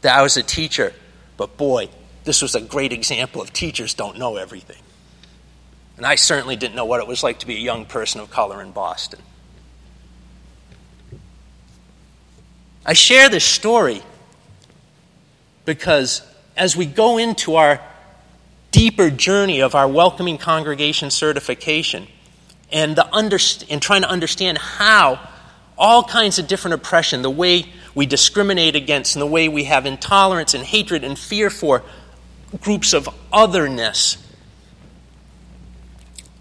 That 0.00 0.18
I 0.18 0.22
was 0.22 0.36
a 0.36 0.42
teacher, 0.42 0.92
but 1.36 1.56
boy, 1.56 1.90
this 2.24 2.42
was 2.42 2.56
a 2.56 2.60
great 2.60 2.92
example 2.92 3.40
of 3.40 3.52
teachers 3.52 3.94
don't 3.94 4.18
know 4.18 4.34
everything. 4.34 4.82
And 5.96 6.04
I 6.04 6.16
certainly 6.16 6.56
didn't 6.56 6.74
know 6.74 6.84
what 6.84 6.98
it 6.98 7.06
was 7.06 7.22
like 7.22 7.38
to 7.38 7.46
be 7.46 7.54
a 7.54 7.60
young 7.60 7.86
person 7.86 8.20
of 8.20 8.30
color 8.30 8.60
in 8.60 8.72
Boston. 8.72 9.20
I 12.84 12.94
share 12.94 13.28
this 13.28 13.44
story 13.44 14.02
because 15.64 16.22
as 16.56 16.76
we 16.76 16.84
go 16.84 17.18
into 17.18 17.54
our 17.54 17.80
deeper 18.72 19.10
journey 19.10 19.60
of 19.60 19.76
our 19.76 19.86
welcoming 19.86 20.38
congregation 20.38 21.10
certification 21.10 22.08
and, 22.72 22.96
the 22.96 23.06
underst- 23.12 23.64
and 23.70 23.80
trying 23.80 24.02
to 24.02 24.08
understand 24.08 24.58
how 24.58 25.20
all 25.78 26.02
kinds 26.02 26.38
of 26.38 26.48
different 26.48 26.74
oppression, 26.74 27.22
the 27.22 27.30
way 27.30 27.66
we 27.94 28.06
discriminate 28.06 28.74
against, 28.74 29.14
and 29.14 29.22
the 29.22 29.26
way 29.26 29.48
we 29.48 29.64
have 29.64 29.86
intolerance 29.86 30.54
and 30.54 30.64
hatred 30.64 31.04
and 31.04 31.18
fear 31.18 31.50
for 31.50 31.82
groups 32.60 32.92
of 32.92 33.08
otherness. 33.32 34.16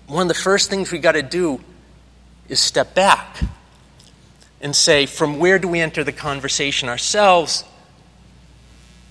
One 0.07 0.23
of 0.23 0.27
the 0.27 0.41
first 0.41 0.69
things 0.69 0.91
we 0.91 0.99
got 0.99 1.13
to 1.13 1.21
do 1.21 1.61
is 2.49 2.59
step 2.59 2.95
back 2.95 3.41
and 4.61 4.75
say, 4.75 5.05
from 5.05 5.39
where 5.39 5.59
do 5.59 5.67
we 5.67 5.79
enter 5.79 6.03
the 6.03 6.11
conversation 6.11 6.87
ourselves? 6.89 7.63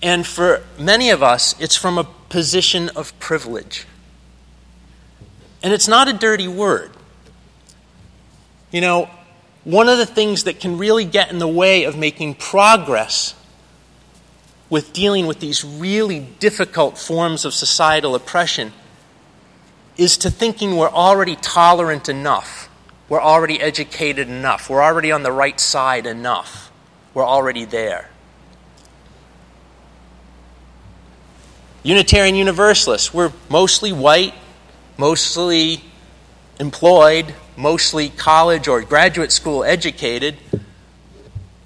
And 0.01 0.25
for 0.25 0.63
many 0.79 1.09
of 1.09 1.21
us, 1.21 1.55
it's 1.59 1.75
from 1.75 1.97
a 1.97 2.05
position 2.29 2.89
of 2.95 3.17
privilege. 3.19 3.85
And 5.63 5.73
it's 5.73 5.87
not 5.87 6.07
a 6.07 6.13
dirty 6.13 6.47
word. 6.47 6.91
You 8.71 8.81
know, 8.81 9.09
one 9.63 9.89
of 9.89 9.97
the 9.97 10.05
things 10.05 10.45
that 10.45 10.59
can 10.59 10.77
really 10.77 11.05
get 11.05 11.31
in 11.31 11.37
the 11.37 11.47
way 11.47 11.83
of 11.83 11.95
making 11.95 12.35
progress 12.35 13.35
with 14.69 14.93
dealing 14.93 15.27
with 15.27 15.39
these 15.39 15.63
really 15.63 16.19
difficult 16.19 16.97
forms 16.97 17.45
of 17.45 17.53
societal 17.53 18.15
oppression 18.15 18.71
is 19.97 20.17
to 20.17 20.31
thinking 20.31 20.77
we're 20.77 20.89
already 20.89 21.35
tolerant 21.35 22.07
enough, 22.07 22.69
we're 23.09 23.21
already 23.21 23.59
educated 23.59 24.29
enough, 24.29 24.69
we're 24.69 24.81
already 24.81 25.11
on 25.11 25.23
the 25.23 25.31
right 25.31 25.59
side 25.59 26.05
enough, 26.05 26.71
we're 27.13 27.25
already 27.25 27.65
there. 27.65 28.10
Unitarian 31.83 32.35
Universalists, 32.35 33.13
we're 33.13 33.31
mostly 33.49 33.91
white, 33.91 34.35
mostly 34.97 35.83
employed, 36.59 37.33
mostly 37.57 38.09
college 38.09 38.67
or 38.67 38.81
graduate 38.83 39.31
school 39.31 39.63
educated. 39.63 40.37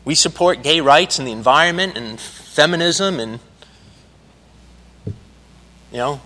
We 0.06 0.16
support 0.16 0.64
gay 0.64 0.80
rights 0.80 1.20
and 1.20 1.28
the 1.28 1.34
environment 1.34 1.98
and 1.98 2.20
feminism 2.20 3.20
and, 3.20 3.40
you 5.92 5.98
know, 5.98 6.22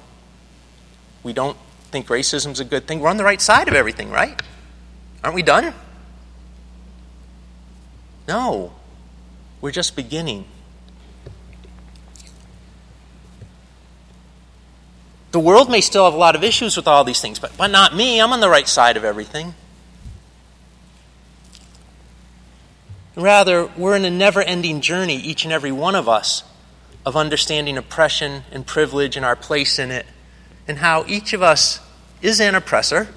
we 1.23 1.33
don't 1.33 1.57
think 1.91 2.07
racism's 2.07 2.59
a 2.59 2.65
good 2.65 2.87
thing. 2.87 2.99
We're 2.99 3.09
on 3.09 3.17
the 3.17 3.23
right 3.23 3.41
side 3.41 3.67
of 3.67 3.73
everything, 3.73 4.11
right? 4.11 4.39
Aren't 5.23 5.35
we 5.35 5.41
done? 5.41 5.73
No. 8.27 8.73
We're 9.61 9.71
just 9.71 9.95
beginning. 9.95 10.45
The 15.39 15.45
world 15.45 15.71
may 15.71 15.79
still 15.79 16.03
have 16.03 16.13
a 16.13 16.17
lot 16.17 16.35
of 16.35 16.43
issues 16.43 16.75
with 16.75 16.85
all 16.85 17.05
these 17.05 17.21
things, 17.21 17.39
but, 17.39 17.55
but 17.55 17.67
not 17.67 17.95
me. 17.95 18.19
I'm 18.19 18.33
on 18.33 18.41
the 18.41 18.49
right 18.49 18.67
side 18.67 18.97
of 18.97 19.05
everything. 19.05 19.53
Rather, 23.15 23.67
we're 23.77 23.95
in 23.95 24.03
a 24.03 24.11
never 24.11 24.41
ending 24.41 24.81
journey, 24.81 25.15
each 25.15 25.45
and 25.45 25.53
every 25.53 25.71
one 25.71 25.95
of 25.95 26.09
us, 26.09 26.43
of 27.05 27.15
understanding 27.15 27.77
oppression 27.77 28.43
and 28.51 28.67
privilege 28.67 29.15
and 29.15 29.25
our 29.25 29.37
place 29.37 29.79
in 29.79 29.91
it, 29.91 30.05
and 30.67 30.79
how 30.79 31.05
each 31.07 31.31
of 31.31 31.41
us 31.41 31.79
is 32.21 32.41
an 32.41 32.53
oppressor, 32.53 33.07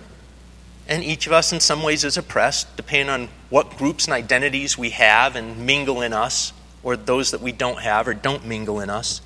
and 0.87 1.03
each 1.03 1.27
of 1.27 1.33
us 1.33 1.53
in 1.53 1.59
some 1.59 1.83
ways 1.83 2.05
is 2.05 2.17
oppressed, 2.17 2.77
depending 2.77 3.09
on 3.09 3.31
what 3.51 3.77
groups 3.77 4.05
and 4.05 4.15
identities 4.15 4.79
we 4.79 4.91
have 4.91 5.35
and 5.35 5.67
mingle 5.67 6.01
in 6.01 6.13
us, 6.13 6.53
or 6.85 6.97
those 6.97 7.33
that 7.33 7.41
we 7.41 7.51
don't 7.51 7.81
have 7.81 8.07
or 8.07 8.15
don't 8.15 8.47
mingle 8.47 8.79
in 8.79 8.91
us. 8.91 9.23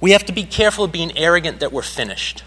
We 0.00 0.12
have 0.12 0.24
to 0.26 0.32
be 0.32 0.44
careful 0.44 0.84
of 0.84 0.92
being 0.92 1.16
arrogant 1.16 1.60
that 1.60 1.72
we're 1.72 1.82
finished. 1.82 2.44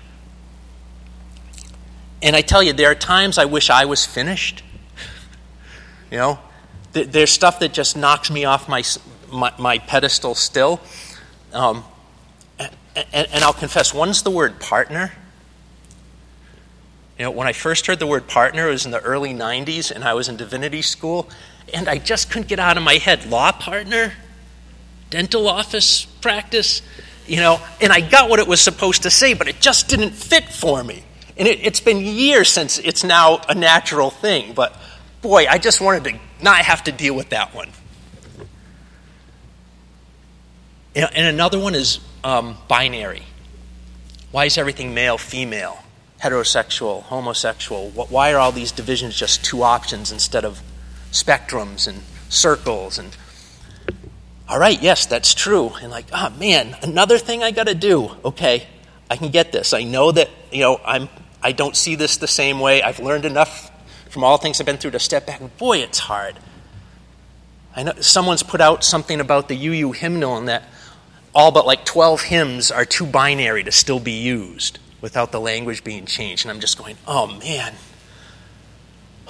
And 2.21 2.35
I 2.35 2.41
tell 2.41 2.61
you, 2.61 2.73
there 2.73 2.91
are 2.91 2.95
times 2.95 3.37
I 3.37 3.45
wish 3.45 3.69
I 3.69 3.85
was 3.85 4.05
finished. 4.05 4.63
You 6.11 6.17
know, 6.17 6.39
there's 6.91 7.31
stuff 7.31 7.59
that 7.59 7.73
just 7.73 7.95
knocks 7.95 8.29
me 8.31 8.45
off 8.45 8.67
my, 8.67 8.83
my, 9.31 9.53
my 9.57 9.77
pedestal 9.77 10.35
still. 10.35 10.81
Um, 11.53 11.83
and, 12.59 13.27
and 13.31 13.43
I'll 13.43 13.53
confess, 13.53 13.93
one's 13.93 14.23
the 14.23 14.31
word 14.31 14.59
partner. 14.59 15.13
You 17.17 17.25
know, 17.25 17.31
when 17.31 17.47
I 17.47 17.53
first 17.53 17.85
heard 17.87 17.99
the 17.99 18.07
word 18.07 18.27
partner, 18.27 18.67
it 18.67 18.71
was 18.71 18.85
in 18.85 18.91
the 18.91 19.01
early 19.01 19.33
90s, 19.33 19.91
and 19.91 20.03
I 20.03 20.13
was 20.13 20.29
in 20.29 20.37
divinity 20.37 20.81
school, 20.81 21.29
and 21.73 21.87
I 21.87 21.97
just 21.97 22.31
couldn't 22.31 22.47
get 22.47 22.59
out 22.59 22.77
of 22.77 22.83
my 22.83 22.95
head 22.95 23.25
law 23.25 23.51
partner, 23.51 24.13
dental 25.09 25.47
office 25.47 26.05
practice, 26.05 26.81
you 27.29 27.37
know, 27.37 27.59
and 27.79 27.93
I 27.93 28.01
got 28.01 28.29
what 28.29 28.39
it 28.39 28.47
was 28.47 28.59
supposed 28.61 29.03
to 29.03 29.09
say, 29.09 29.33
but 29.33 29.47
it 29.47 29.59
just 29.59 29.87
didn't 29.87 30.11
fit 30.11 30.45
for 30.45 30.83
me. 30.83 31.03
And 31.37 31.47
it, 31.47 31.59
it's 31.65 31.79
been 31.79 31.99
years 31.99 32.49
since 32.49 32.79
it's 32.79 33.03
now 33.03 33.41
a 33.47 33.55
natural 33.55 34.09
thing, 34.09 34.53
but 34.53 34.75
boy, 35.21 35.45
I 35.47 35.57
just 35.57 35.81
wanted 35.81 36.03
to 36.05 36.19
not 36.43 36.57
have 36.57 36.83
to 36.85 36.91
deal 36.91 37.15
with 37.15 37.29
that 37.29 37.53
one. 37.53 37.69
And 40.95 41.25
another 41.25 41.59
one 41.59 41.75
is 41.75 41.99
um, 42.23 42.57
binary. 42.67 43.23
Why 44.31 44.45
is 44.45 44.57
everything 44.57 44.93
male, 44.93 45.17
female, 45.17 45.79
heterosexual, 46.21 47.03
homosexual? 47.03 47.89
Why 47.91 48.33
are 48.33 48.39
all 48.39 48.51
these 48.51 48.71
divisions 48.71 49.15
just 49.15 49.45
two 49.45 49.63
options 49.63 50.11
instead 50.11 50.45
of 50.45 50.61
spectrums 51.11 51.87
and 51.87 52.01
circles? 52.27 52.97
And 52.97 53.15
all 54.49 54.57
right, 54.57 54.81
yes, 54.81 55.05
that's 55.05 55.35
true. 55.35 55.71
And 55.81 55.91
like, 55.91 56.07
oh 56.11 56.31
man, 56.31 56.75
another 56.81 57.19
thing 57.19 57.43
I 57.43 57.51
got 57.51 57.67
to 57.67 57.75
do. 57.75 58.09
Okay, 58.25 58.65
I 59.09 59.15
can 59.15 59.29
get 59.29 59.51
this. 59.51 59.73
I 59.73 59.83
know 59.83 60.11
that 60.11 60.29
you 60.51 60.61
know 60.61 60.81
I'm. 60.83 61.07
I 61.41 61.51
don't 61.51 61.75
see 61.75 61.95
this 61.95 62.17
the 62.17 62.27
same 62.27 62.59
way. 62.59 62.81
I've 62.81 62.99
learned 62.99 63.25
enough 63.25 63.71
from 64.09 64.23
all 64.23 64.37
things 64.37 64.59
I've 64.59 64.65
been 64.65 64.77
through 64.77 64.91
to 64.91 64.99
step 64.99 65.27
back. 65.27 65.39
And 65.39 65.55
boy, 65.57 65.77
it's 65.77 65.99
hard. 65.99 66.35
I 67.75 67.83
know 67.83 67.93
someone's 68.01 68.43
put 68.43 68.59
out 68.59 68.83
something 68.83 69.19
about 69.21 69.47
the 69.47 69.67
UU 69.67 69.91
hymnal 69.93 70.35
and 70.35 70.47
that 70.49 70.63
all 71.33 71.51
but 71.51 71.65
like 71.65 71.85
12 71.85 72.23
hymns 72.23 72.71
are 72.71 72.85
too 72.85 73.05
binary 73.05 73.63
to 73.63 73.71
still 73.71 73.99
be 73.99 74.13
used 74.13 74.79
without 74.99 75.31
the 75.31 75.39
language 75.39 75.83
being 75.83 76.05
changed. 76.05 76.43
And 76.43 76.51
I'm 76.51 76.59
just 76.59 76.77
going, 76.77 76.97
oh 77.07 77.27
man. 77.27 77.75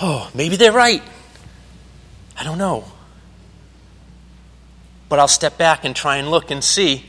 Oh, 0.02 0.32
maybe 0.34 0.56
they're 0.56 0.72
right. 0.72 1.04
I 2.38 2.46
don't 2.46 2.58
know. 2.58 2.86
But 5.10 5.20
I'll 5.20 5.28
step 5.28 5.58
back 5.58 5.84
and 5.84 5.96
try 5.96 6.18
and 6.18 6.30
look 6.30 6.51
and 6.51 6.63
see. 6.63 7.04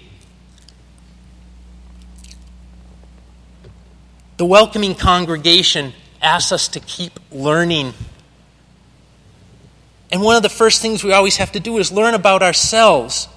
The 4.39 4.47
welcoming 4.47 4.95
congregation 4.95 5.93
asks 6.23 6.51
us 6.51 6.69
to 6.69 6.81
keep 6.81 7.21
learning. 7.31 7.93
And 10.11 10.23
one 10.23 10.35
of 10.35 10.43
the 10.43 10.49
first 10.49 10.81
things 10.81 11.05
we 11.05 11.13
always 11.13 11.37
have 11.37 11.53
to 11.53 11.61
do 11.61 11.77
is 11.77 11.93
learn 11.93 12.15
about 12.15 12.43
ourselves. 12.43 13.29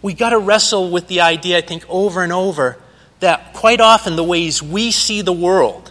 We 0.00 0.14
got 0.14 0.30
to 0.30 0.38
wrestle 0.38 0.90
with 0.90 1.08
the 1.08 1.22
idea, 1.22 1.58
I 1.58 1.60
think, 1.60 1.84
over 1.88 2.22
and 2.22 2.32
over, 2.32 2.78
that 3.18 3.52
quite 3.52 3.80
often 3.80 4.14
the 4.14 4.22
ways 4.22 4.62
we 4.62 4.92
see 4.92 5.22
the 5.22 5.32
world, 5.32 5.90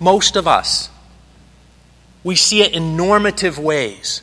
most 0.00 0.36
of 0.36 0.48
us, 0.48 0.88
we 2.26 2.34
see 2.34 2.60
it 2.60 2.72
in 2.72 2.96
normative 2.96 3.56
ways. 3.56 4.20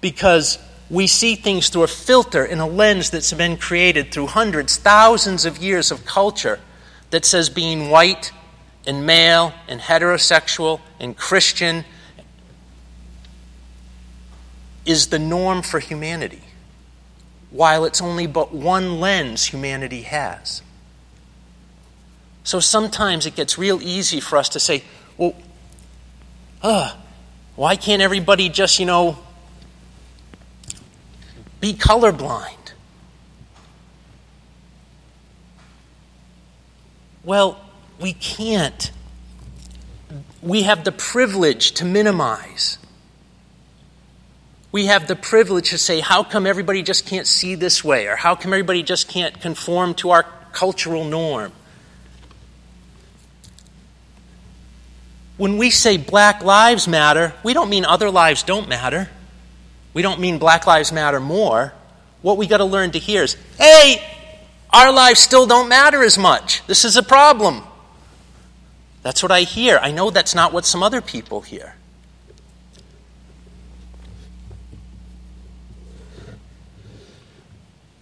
Because 0.00 0.58
we 0.88 1.06
see 1.06 1.34
things 1.34 1.68
through 1.68 1.82
a 1.82 1.88
filter 1.88 2.42
in 2.42 2.58
a 2.58 2.66
lens 2.66 3.10
that's 3.10 3.30
been 3.34 3.58
created 3.58 4.12
through 4.12 4.28
hundreds, 4.28 4.78
thousands 4.78 5.44
of 5.44 5.58
years 5.58 5.90
of 5.90 6.06
culture 6.06 6.58
that 7.10 7.26
says 7.26 7.50
being 7.50 7.90
white 7.90 8.32
and 8.86 9.04
male 9.04 9.52
and 9.68 9.78
heterosexual 9.78 10.80
and 10.98 11.14
Christian 11.14 11.84
is 14.86 15.08
the 15.08 15.18
norm 15.18 15.60
for 15.60 15.80
humanity, 15.80 16.44
while 17.50 17.84
it's 17.84 18.00
only 18.00 18.26
but 18.26 18.54
one 18.54 19.00
lens 19.00 19.44
humanity 19.44 20.00
has. 20.00 20.62
So 22.42 22.58
sometimes 22.58 23.26
it 23.26 23.34
gets 23.34 23.58
real 23.58 23.82
easy 23.82 24.18
for 24.18 24.38
us 24.38 24.48
to 24.48 24.58
say, 24.60 24.82
well, 25.20 25.34
uh, 26.62 26.96
why 27.54 27.76
can't 27.76 28.00
everybody 28.00 28.48
just, 28.48 28.78
you 28.78 28.86
know, 28.86 29.18
be 31.60 31.74
colorblind? 31.74 32.72
Well, 37.22 37.60
we 38.00 38.14
can't. 38.14 38.90
We 40.40 40.62
have 40.62 40.84
the 40.84 40.92
privilege 40.92 41.72
to 41.72 41.84
minimize. 41.84 42.78
We 44.72 44.86
have 44.86 45.06
the 45.06 45.16
privilege 45.16 45.68
to 45.70 45.78
say, 45.78 46.00
how 46.00 46.22
come 46.22 46.46
everybody 46.46 46.82
just 46.82 47.04
can't 47.04 47.26
see 47.26 47.56
this 47.56 47.84
way? 47.84 48.06
Or 48.06 48.16
how 48.16 48.36
come 48.36 48.54
everybody 48.54 48.82
just 48.82 49.08
can't 49.08 49.38
conform 49.38 49.92
to 49.96 50.10
our 50.10 50.22
cultural 50.52 51.04
norm? 51.04 51.52
When 55.40 55.56
we 55.56 55.70
say 55.70 55.96
black 55.96 56.44
lives 56.44 56.86
matter, 56.86 57.32
we 57.42 57.54
don't 57.54 57.70
mean 57.70 57.86
other 57.86 58.10
lives 58.10 58.42
don't 58.42 58.68
matter. 58.68 59.08
We 59.94 60.02
don't 60.02 60.20
mean 60.20 60.36
black 60.36 60.66
lives 60.66 60.92
matter 60.92 61.18
more. 61.18 61.72
What 62.20 62.36
we 62.36 62.46
got 62.46 62.58
to 62.58 62.66
learn 62.66 62.90
to 62.90 62.98
hear 62.98 63.22
is 63.22 63.38
hey, 63.56 64.02
our 64.68 64.92
lives 64.92 65.18
still 65.18 65.46
don't 65.46 65.70
matter 65.70 66.04
as 66.04 66.18
much. 66.18 66.62
This 66.66 66.84
is 66.84 66.98
a 66.98 67.02
problem. 67.02 67.62
That's 69.02 69.22
what 69.22 69.32
I 69.32 69.40
hear. 69.40 69.78
I 69.80 69.92
know 69.92 70.10
that's 70.10 70.34
not 70.34 70.52
what 70.52 70.66
some 70.66 70.82
other 70.82 71.00
people 71.00 71.40
hear. 71.40 71.74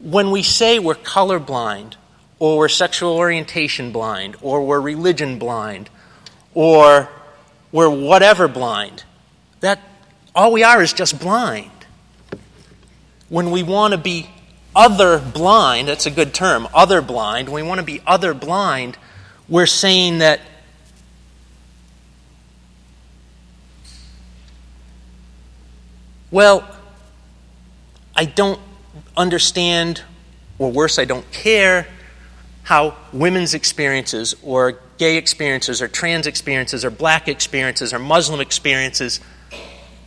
When 0.01 0.33
we 0.33 0.43
say 0.43 0.81
we're 0.81 0.97
colorblind, 0.97 1.95
or 2.41 2.59
we're 2.59 2.69
sexual 2.69 3.13
orientation 3.13 3.93
blind, 3.93 4.35
or 4.43 4.67
we're 4.67 4.81
religion 4.81 5.39
blind, 5.39 5.89
or 6.53 7.09
we're 7.73 7.91
whatever 7.91 8.49
blind, 8.49 9.05
that 9.61 9.81
all 10.35 10.53
we 10.53 10.63
are 10.63 10.83
is 10.83 10.93
just 10.93 11.19
blind. 11.21 11.71
When 13.29 13.51
we 13.51 13.63
want 13.63 13.93
to 13.93 13.99
be 13.99 14.29
other 14.75 15.19
blind, 15.19 15.89
that's 15.89 16.07
a 16.07 16.11
good 16.11 16.33
term, 16.33 16.69
other 16.73 17.03
blind, 17.03 17.49
when 17.49 17.63
we 17.65 17.69
want 17.69 17.81
to 17.81 17.85
be 17.87 18.01
other 18.07 18.33
blind, 18.33 18.97
we're 19.49 19.67
saying 19.67 20.19
that 20.19 20.41
well, 26.31 26.69
I 28.15 28.25
don't 28.25 28.61
understand, 29.17 30.03
or 30.59 30.71
worse, 30.71 30.99
I 30.99 31.05
don't 31.05 31.31
care 31.33 31.87
how 32.65 32.97
women's 33.13 33.55
experiences, 33.55 34.35
or 34.43 34.79
gay 34.99 35.17
experiences, 35.17 35.81
or 35.81 35.89
trans 35.89 36.27
experiences, 36.27 36.85
or 36.85 36.91
black 36.91 37.29
experiences, 37.29 37.93
or 37.93 37.99
Muslim 37.99 38.41
experiences 38.41 39.21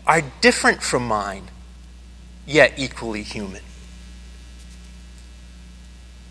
are 0.05 0.21
different 0.41 0.83
from 0.83 1.07
mine, 1.07 1.49
yet 2.45 2.73
equally 2.77 3.23
human. 3.23 3.61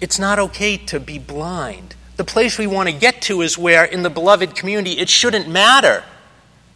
It's 0.01 0.19
not 0.19 0.39
okay 0.39 0.77
to 0.77 1.01
be 1.01 1.19
blind. 1.19 1.95
The 2.17 2.25
place 2.25 2.59
we 2.59 2.67
want 2.67 2.89
to 2.89 2.95
get 2.95 3.23
to 3.23 3.43
is 3.43 3.57
where, 3.57 3.85
in 3.85 4.03
the 4.03 4.11
beloved 4.11 4.55
community, 4.55 4.99
it 4.99 5.09
shouldn't 5.09 5.49
matter 5.49 6.05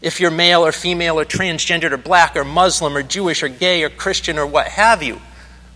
if 0.00 0.20
you're 0.20 0.30
male 0.30 0.64
or 0.64 0.72
female 0.72 1.18
or 1.18 1.24
transgendered 1.24 1.92
or 1.92 1.96
black 1.96 2.36
or 2.36 2.44
Muslim 2.44 2.96
or 2.96 3.02
Jewish 3.02 3.42
or 3.42 3.48
gay 3.48 3.82
or 3.82 3.90
Christian 3.90 4.38
or 4.38 4.46
what 4.46 4.68
have 4.68 5.02
you. 5.02 5.20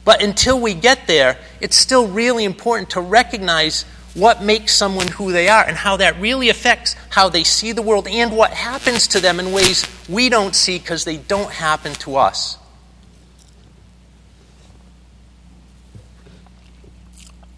But 0.05 0.23
until 0.23 0.61
we 0.61 0.75
get 0.75 1.07
there, 1.07 1.39
it's 1.61 1.77
still 1.77 2.09
really 2.09 2.45
important 2.45 2.91
to 2.91 3.01
recognize 3.01 3.85
what 4.19 4.43
makes 4.43 4.75
someone 4.75 5.07
who 5.09 5.31
they 5.31 5.49
are 5.49 5.65
and 5.65 5.77
how 5.77 5.97
that 5.97 6.21
really 6.21 6.49
affects 6.49 6.95
how 7.11 7.29
they 7.29 7.45
see 7.45 7.73
the 7.73 7.83
world 7.83 8.09
and 8.09 8.37
what 8.37 8.51
happens 8.51 9.07
to 9.09 9.21
them 9.21 9.39
in 9.39 9.53
ways 9.53 9.87
we 10.09 10.29
don't 10.29 10.55
see 10.55 10.79
because 10.79 11.05
they 11.05 11.17
don't 11.17 11.53
happen 11.53 11.93
to 11.95 12.17
us. 12.17 12.59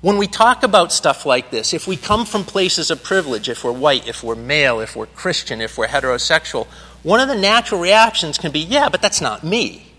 When 0.03 0.17
we 0.17 0.27
talk 0.27 0.63
about 0.63 0.93
stuff 0.93 1.27
like 1.27 1.51
this, 1.51 1.75
if 1.75 1.87
we 1.87 1.97
come 1.97 2.25
from 2.25 2.45
places 2.45 2.91
of 2.91 3.03
privilege, 3.03 3.49
if 3.49 3.65
we're 3.65 3.73
white, 3.73 4.09
if 4.09 4.23
we're 4.23 4.35
male, 4.35 4.81
if 4.81 4.97
we're 4.97 5.07
Christian, 5.07 5.61
if 5.61 5.77
we're 5.77 5.89
heterosexual, 5.89 6.67
one 7.03 7.21
of 7.21 7.29
the 7.29 7.35
natural 7.35 7.81
reactions 7.81 8.39
can 8.39 8.51
be, 8.51 8.61
yeah, 8.61 8.89
but 8.89 9.03
that's 9.03 9.21
not 9.21 9.45
me. 9.45 9.90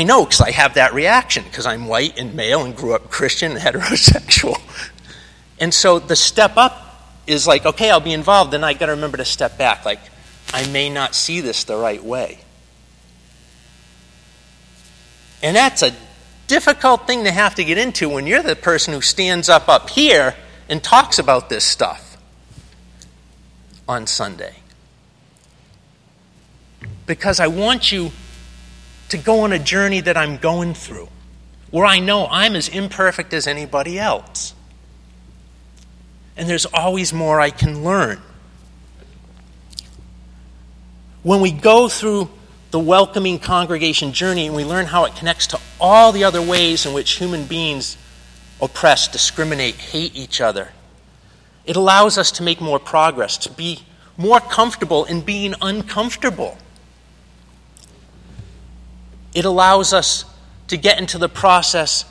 I 0.00 0.02
know 0.02 0.24
because 0.24 0.40
I 0.40 0.50
have 0.52 0.74
that 0.74 0.94
reaction 0.94 1.44
because 1.44 1.66
I'm 1.66 1.86
white 1.86 2.18
and 2.18 2.34
male 2.34 2.64
and 2.64 2.74
grew 2.74 2.94
up 2.94 3.10
Christian 3.10 3.52
and 3.52 3.60
heterosexual. 3.66 4.58
And 5.58 5.74
so 5.74 5.98
the 5.98 6.16
step 6.16 6.56
up 6.56 7.12
is 7.26 7.46
like, 7.46 7.66
okay, 7.66 7.90
I'll 7.90 8.00
be 8.00 8.14
involved. 8.14 8.50
Then 8.50 8.64
I 8.64 8.72
got 8.72 8.86
to 8.86 8.92
remember 8.92 9.18
to 9.18 9.26
step 9.26 9.58
back. 9.58 9.84
Like, 9.84 10.00
I 10.54 10.66
may 10.68 10.88
not 10.88 11.14
see 11.14 11.42
this 11.42 11.64
the 11.64 11.76
right 11.76 12.02
way. 12.02 12.38
And 15.42 15.54
that's 15.54 15.82
a 15.82 15.94
difficult 16.46 17.06
thing 17.06 17.24
to 17.24 17.30
have 17.30 17.56
to 17.56 17.64
get 17.64 17.76
into 17.76 18.08
when 18.08 18.26
you're 18.26 18.42
the 18.42 18.56
person 18.56 18.94
who 18.94 19.02
stands 19.02 19.50
up 19.50 19.68
up 19.68 19.90
here 19.90 20.34
and 20.70 20.82
talks 20.82 21.18
about 21.18 21.50
this 21.50 21.62
stuff 21.62 22.16
on 23.86 24.06
Sunday. 24.06 24.54
Because 27.04 27.38
I 27.38 27.48
want 27.48 27.92
you 27.92 28.12
to 29.10 29.18
go 29.18 29.40
on 29.40 29.52
a 29.52 29.58
journey 29.58 30.00
that 30.00 30.16
I'm 30.16 30.36
going 30.36 30.74
through, 30.74 31.08
where 31.70 31.86
I 31.86 31.98
know 31.98 32.26
I'm 32.30 32.56
as 32.56 32.68
imperfect 32.68 33.32
as 33.32 33.46
anybody 33.46 33.98
else. 33.98 34.54
And 36.36 36.48
there's 36.48 36.66
always 36.66 37.12
more 37.12 37.40
I 37.40 37.50
can 37.50 37.84
learn. 37.84 38.20
When 41.22 41.40
we 41.40 41.52
go 41.52 41.88
through 41.88 42.30
the 42.70 42.78
welcoming 42.78 43.38
congregation 43.38 44.12
journey 44.12 44.46
and 44.46 44.54
we 44.54 44.64
learn 44.64 44.86
how 44.86 45.04
it 45.04 45.16
connects 45.16 45.48
to 45.48 45.60
all 45.80 46.12
the 46.12 46.24
other 46.24 46.40
ways 46.40 46.86
in 46.86 46.92
which 46.92 47.12
human 47.12 47.44
beings 47.44 47.96
oppress, 48.62 49.08
discriminate, 49.08 49.74
hate 49.74 50.14
each 50.14 50.40
other. 50.40 50.68
It 51.66 51.76
allows 51.76 52.16
us 52.16 52.32
to 52.32 52.42
make 52.42 52.60
more 52.60 52.78
progress, 52.78 53.36
to 53.38 53.50
be 53.50 53.80
more 54.16 54.40
comfortable 54.40 55.04
in 55.04 55.20
being 55.20 55.54
uncomfortable. 55.60 56.56
It 59.34 59.44
allows 59.44 59.92
us 59.92 60.24
to 60.68 60.76
get 60.76 60.98
into 60.98 61.18
the 61.18 61.28
process 61.28 62.04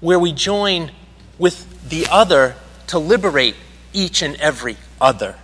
where 0.00 0.18
we 0.18 0.32
join 0.32 0.90
with 1.38 1.88
the 1.88 2.06
other 2.10 2.56
to 2.88 2.98
liberate 2.98 3.56
each 3.92 4.22
and 4.22 4.36
every 4.36 4.76
other. 5.00 5.36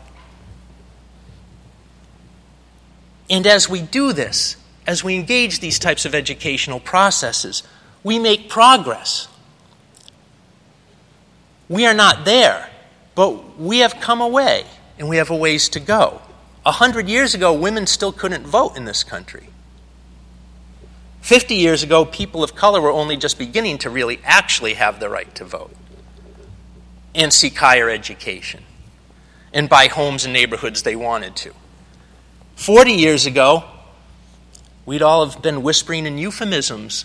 And 3.30 3.46
as 3.46 3.68
we 3.68 3.80
do 3.80 4.12
this, 4.12 4.56
as 4.86 5.02
we 5.02 5.14
engage 5.14 5.60
these 5.60 5.78
types 5.78 6.04
of 6.04 6.14
educational 6.14 6.80
processes, 6.80 7.62
we 8.04 8.18
make 8.18 8.48
progress. 8.48 9.28
We 11.68 11.86
are 11.86 11.94
not 11.94 12.24
there, 12.24 12.68
but 13.14 13.58
we 13.58 13.78
have 13.78 14.00
come 14.00 14.20
away 14.20 14.64
and 14.98 15.08
we 15.08 15.16
have 15.16 15.30
a 15.30 15.36
ways 15.36 15.68
to 15.70 15.80
go. 15.80 16.20
A 16.66 16.72
hundred 16.72 17.08
years 17.08 17.34
ago, 17.34 17.52
women 17.52 17.86
still 17.86 18.12
couldn't 18.12 18.46
vote 18.46 18.76
in 18.76 18.84
this 18.84 19.02
country. 19.02 19.48
Fifty 21.22 21.54
years 21.54 21.84
ago, 21.84 22.04
people 22.04 22.42
of 22.42 22.56
color 22.56 22.80
were 22.80 22.90
only 22.90 23.16
just 23.16 23.38
beginning 23.38 23.78
to 23.78 23.90
really 23.90 24.20
actually 24.24 24.74
have 24.74 24.98
the 24.98 25.08
right 25.08 25.32
to 25.36 25.44
vote 25.44 25.74
and 27.14 27.32
seek 27.32 27.56
higher 27.56 27.88
education 27.88 28.64
and 29.54 29.68
buy 29.68 29.86
homes 29.86 30.24
and 30.24 30.32
neighborhoods 30.32 30.82
they 30.82 30.96
wanted 30.96 31.36
to. 31.36 31.52
40 32.56 32.92
years 32.92 33.24
ago, 33.24 33.62
we'd 34.84 35.00
all 35.00 35.24
have 35.24 35.40
been 35.40 35.62
whispering 35.62 36.06
in 36.06 36.18
euphemisms 36.18 37.04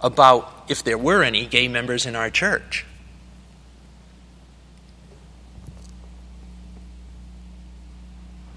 about 0.00 0.66
if 0.68 0.84
there 0.84 0.96
were 0.96 1.24
any 1.24 1.44
gay 1.44 1.66
members 1.66 2.06
in 2.06 2.14
our 2.14 2.30
church. 2.30 2.86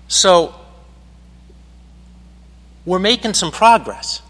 So, 0.07 0.53
we're 2.85 2.99
making 2.99 3.33
some 3.33 3.51
progress. 3.51 4.21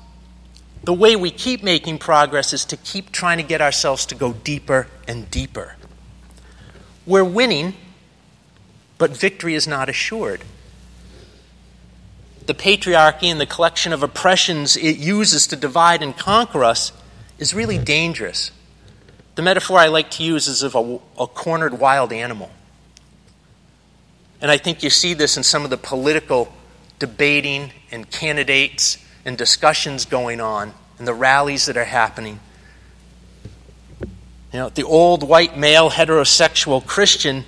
The 0.84 0.94
way 0.94 1.16
we 1.16 1.32
keep 1.32 1.64
making 1.64 2.00
progress 2.00 2.54
is 2.54 2.66
to 2.66 2.78
keep 2.78 3.12
trying 3.12 3.38
to 3.38 3.44
get 3.44 3.62
ourselves 3.62 4.06
to 4.08 4.16
go 4.16 4.34
deeper 4.34 4.88
and 5.08 5.30
deeper. 5.30 5.76
We're 7.06 7.24
winning, 7.24 7.74
but 8.98 9.12
victory 9.12 9.56
is 9.56 9.68
not 9.68 9.90
assured 9.90 10.44
the 12.50 12.56
patriarchy 12.56 13.26
and 13.26 13.40
the 13.40 13.46
collection 13.46 13.94
of 13.94 14.02
oppressions 14.02 14.76
it 14.76 14.98
uses 14.98 15.46
to 15.46 15.56
divide 15.56 16.02
and 16.02 16.18
conquer 16.18 16.64
us 16.64 16.92
is 17.38 17.54
really 17.54 17.78
hmm. 17.78 17.84
dangerous. 17.84 18.50
The 19.36 19.44
metaphor 19.44 19.78
I 19.78 19.86
like 19.86 20.10
to 20.12 20.24
use 20.24 20.48
is 20.48 20.64
of 20.64 20.74
a, 20.74 21.00
a 21.20 21.28
cornered 21.28 21.80
wild 21.80 22.12
animal. 22.12 22.50
And 24.42 24.50
I 24.50 24.58
think 24.58 24.82
you 24.82 24.90
see 24.90 25.14
this 25.14 25.38
in 25.38 25.44
some 25.44 25.64
of 25.64 25.70
the 25.70 25.78
political 25.78 26.52
debating 26.98 27.72
and 27.92 28.10
candidates 28.10 28.98
and 29.30 29.38
discussions 29.38 30.06
going 30.06 30.42
on 30.42 30.74
and 30.98 31.08
the 31.08 31.14
rallies 31.14 31.68
that 31.68 31.78
are 31.78 31.86
happening. 31.86 32.40
You 34.52 34.60
know, 34.60 34.70
the 34.70 34.84
old 34.84 35.22
white 35.22 35.56
male 35.56 35.92
heterosexual 35.92 36.84
Christian 36.84 37.46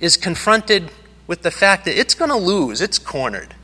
is 0.00 0.16
confronted 0.16 0.90
with 1.28 1.42
the 1.42 1.52
fact 1.52 1.84
that 1.84 1.96
it's 1.96 2.14
going 2.14 2.32
to 2.32 2.36
lose, 2.36 2.80
it's 2.80 2.98
cornered. 2.98 3.54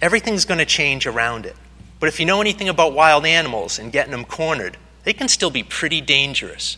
Everything's 0.00 0.44
going 0.44 0.58
to 0.58 0.64
change 0.64 1.04
around 1.04 1.44
it. 1.44 1.56
But 1.98 2.08
if 2.08 2.20
you 2.20 2.26
know 2.26 2.40
anything 2.40 2.68
about 2.68 2.92
wild 2.92 3.26
animals 3.26 3.76
and 3.80 3.90
getting 3.90 4.12
them 4.12 4.24
cornered, 4.24 4.76
they 5.02 5.12
can 5.12 5.26
still 5.26 5.50
be 5.50 5.64
pretty 5.64 6.00
dangerous. 6.00 6.76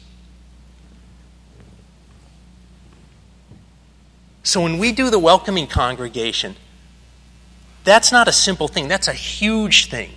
So 4.42 4.62
when 4.62 4.78
we 4.78 4.92
do 4.92 5.10
the 5.10 5.18
welcoming 5.18 5.66
congregation, 5.66 6.56
that's 7.84 8.12
not 8.12 8.28
a 8.28 8.32
simple 8.32 8.68
thing, 8.68 8.88
that's 8.88 9.08
a 9.08 9.12
huge 9.12 9.86
thing. 9.86 10.10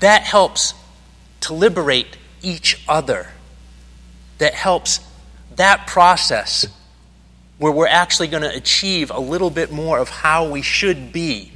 That 0.00 0.22
helps 0.22 0.74
to 1.40 1.54
liberate 1.54 2.16
each 2.42 2.82
other. 2.88 3.28
That 4.38 4.54
helps 4.54 5.00
that 5.56 5.86
process 5.86 6.66
where 7.58 7.72
we're 7.72 7.86
actually 7.86 8.28
going 8.28 8.42
to 8.42 8.54
achieve 8.54 9.10
a 9.10 9.18
little 9.18 9.50
bit 9.50 9.72
more 9.72 9.98
of 9.98 10.08
how 10.08 10.48
we 10.48 10.62
should 10.62 11.12
be. 11.12 11.52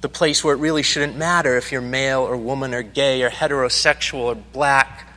The 0.00 0.08
place 0.08 0.42
where 0.42 0.54
it 0.54 0.58
really 0.58 0.82
shouldn't 0.82 1.16
matter 1.16 1.56
if 1.56 1.70
you're 1.70 1.80
male 1.80 2.20
or 2.20 2.36
woman 2.36 2.74
or 2.74 2.82
gay 2.82 3.22
or 3.22 3.30
heterosexual 3.30 4.20
or 4.20 4.34
black. 4.34 5.12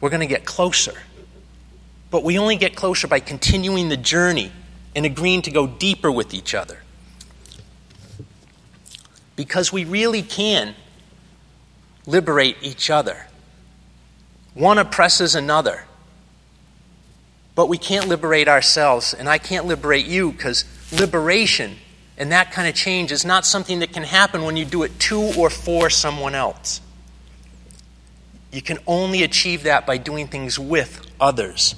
We're 0.00 0.10
going 0.10 0.20
to 0.20 0.26
get 0.26 0.44
closer. 0.44 0.94
But 2.10 2.24
we 2.24 2.38
only 2.38 2.56
get 2.56 2.76
closer 2.76 3.06
by 3.08 3.20
continuing 3.20 3.88
the 3.88 3.96
journey 3.96 4.52
and 4.94 5.04
agreeing 5.04 5.42
to 5.42 5.50
go 5.50 5.66
deeper 5.66 6.10
with 6.10 6.32
each 6.34 6.54
other. 6.54 6.82
Because 9.38 9.72
we 9.72 9.84
really 9.84 10.22
can 10.22 10.74
liberate 12.06 12.56
each 12.60 12.90
other. 12.90 13.28
One 14.54 14.78
oppresses 14.78 15.36
another. 15.36 15.84
But 17.54 17.68
we 17.68 17.78
can't 17.78 18.08
liberate 18.08 18.48
ourselves, 18.48 19.14
and 19.14 19.28
I 19.28 19.38
can't 19.38 19.66
liberate 19.66 20.06
you 20.06 20.32
because 20.32 20.64
liberation 20.90 21.76
and 22.18 22.32
that 22.32 22.50
kind 22.50 22.68
of 22.68 22.74
change 22.74 23.12
is 23.12 23.24
not 23.24 23.46
something 23.46 23.78
that 23.78 23.92
can 23.92 24.02
happen 24.02 24.42
when 24.42 24.56
you 24.56 24.64
do 24.64 24.82
it 24.82 24.98
to 24.98 25.20
or 25.38 25.48
for 25.50 25.88
someone 25.88 26.34
else. 26.34 26.80
You 28.50 28.60
can 28.60 28.78
only 28.88 29.22
achieve 29.22 29.62
that 29.62 29.86
by 29.86 29.98
doing 29.98 30.26
things 30.26 30.58
with 30.58 31.06
others. 31.20 31.76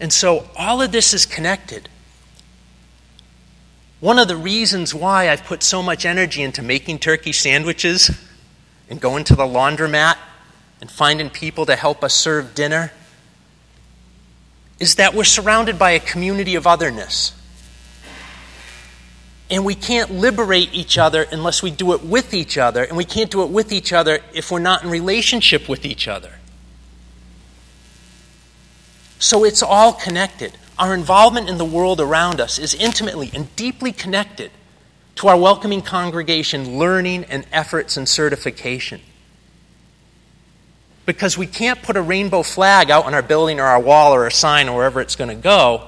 And 0.00 0.12
so 0.12 0.48
all 0.56 0.80
of 0.80 0.90
this 0.90 1.12
is 1.12 1.26
connected. 1.26 1.89
One 4.00 4.18
of 4.18 4.28
the 4.28 4.36
reasons 4.36 4.94
why 4.94 5.28
I've 5.28 5.44
put 5.44 5.62
so 5.62 5.82
much 5.82 6.06
energy 6.06 6.42
into 6.42 6.62
making 6.62 7.00
turkey 7.00 7.32
sandwiches 7.32 8.10
and 8.88 8.98
going 8.98 9.24
to 9.24 9.36
the 9.36 9.44
laundromat 9.44 10.16
and 10.80 10.90
finding 10.90 11.28
people 11.28 11.66
to 11.66 11.76
help 11.76 12.02
us 12.02 12.14
serve 12.14 12.54
dinner 12.54 12.92
is 14.78 14.94
that 14.94 15.12
we're 15.12 15.24
surrounded 15.24 15.78
by 15.78 15.90
a 15.90 16.00
community 16.00 16.54
of 16.54 16.66
otherness. 16.66 17.34
And 19.50 19.66
we 19.66 19.74
can't 19.74 20.10
liberate 20.10 20.72
each 20.72 20.96
other 20.96 21.26
unless 21.30 21.62
we 21.62 21.70
do 21.70 21.92
it 21.92 22.02
with 22.02 22.32
each 22.32 22.56
other, 22.56 22.84
and 22.84 22.96
we 22.96 23.04
can't 23.04 23.30
do 23.30 23.42
it 23.42 23.50
with 23.50 23.70
each 23.72 23.92
other 23.92 24.20
if 24.32 24.50
we're 24.50 24.60
not 24.60 24.82
in 24.82 24.88
relationship 24.88 25.68
with 25.68 25.84
each 25.84 26.08
other. 26.08 26.38
So 29.18 29.44
it's 29.44 29.62
all 29.62 29.92
connected. 29.92 30.56
Our 30.80 30.94
involvement 30.94 31.50
in 31.50 31.58
the 31.58 31.64
world 31.66 32.00
around 32.00 32.40
us 32.40 32.58
is 32.58 32.74
intimately 32.74 33.30
and 33.34 33.54
deeply 33.54 33.92
connected 33.92 34.50
to 35.16 35.28
our 35.28 35.36
welcoming 35.36 35.82
congregation 35.82 36.78
learning 36.78 37.24
and 37.24 37.46
efforts 37.52 37.98
and 37.98 38.08
certification. 38.08 39.02
Because 41.04 41.36
we 41.36 41.46
can't 41.46 41.82
put 41.82 41.98
a 41.98 42.02
rainbow 42.02 42.42
flag 42.42 42.90
out 42.90 43.04
on 43.04 43.12
our 43.12 43.20
building 43.20 43.60
or 43.60 43.64
our 43.64 43.78
wall 43.78 44.14
or 44.14 44.26
a 44.26 44.32
sign 44.32 44.70
or 44.70 44.78
wherever 44.78 45.02
it's 45.02 45.16
going 45.16 45.28
to 45.28 45.34
go 45.34 45.86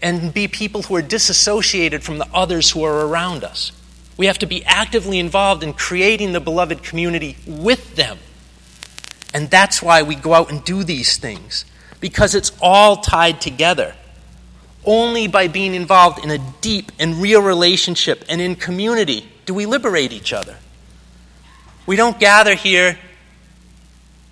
and 0.00 0.32
be 0.32 0.46
people 0.46 0.82
who 0.82 0.94
are 0.94 1.02
disassociated 1.02 2.04
from 2.04 2.18
the 2.18 2.28
others 2.32 2.70
who 2.70 2.84
are 2.84 3.08
around 3.08 3.42
us. 3.42 3.72
We 4.16 4.26
have 4.26 4.38
to 4.38 4.46
be 4.46 4.64
actively 4.64 5.18
involved 5.18 5.64
in 5.64 5.72
creating 5.72 6.32
the 6.32 6.40
beloved 6.40 6.84
community 6.84 7.36
with 7.48 7.96
them. 7.96 8.18
And 9.32 9.50
that's 9.50 9.82
why 9.82 10.04
we 10.04 10.14
go 10.14 10.34
out 10.34 10.52
and 10.52 10.62
do 10.62 10.84
these 10.84 11.16
things, 11.16 11.64
because 11.98 12.36
it's 12.36 12.52
all 12.62 12.98
tied 12.98 13.40
together. 13.40 13.96
Only 14.84 15.28
by 15.28 15.48
being 15.48 15.74
involved 15.74 16.22
in 16.22 16.30
a 16.30 16.38
deep 16.60 16.92
and 16.98 17.20
real 17.22 17.40
relationship 17.42 18.24
and 18.28 18.40
in 18.40 18.54
community 18.56 19.28
do 19.46 19.54
we 19.54 19.66
liberate 19.66 20.12
each 20.12 20.32
other. 20.32 20.56
We 21.86 21.96
don't 21.96 22.18
gather 22.18 22.54
here 22.54 22.98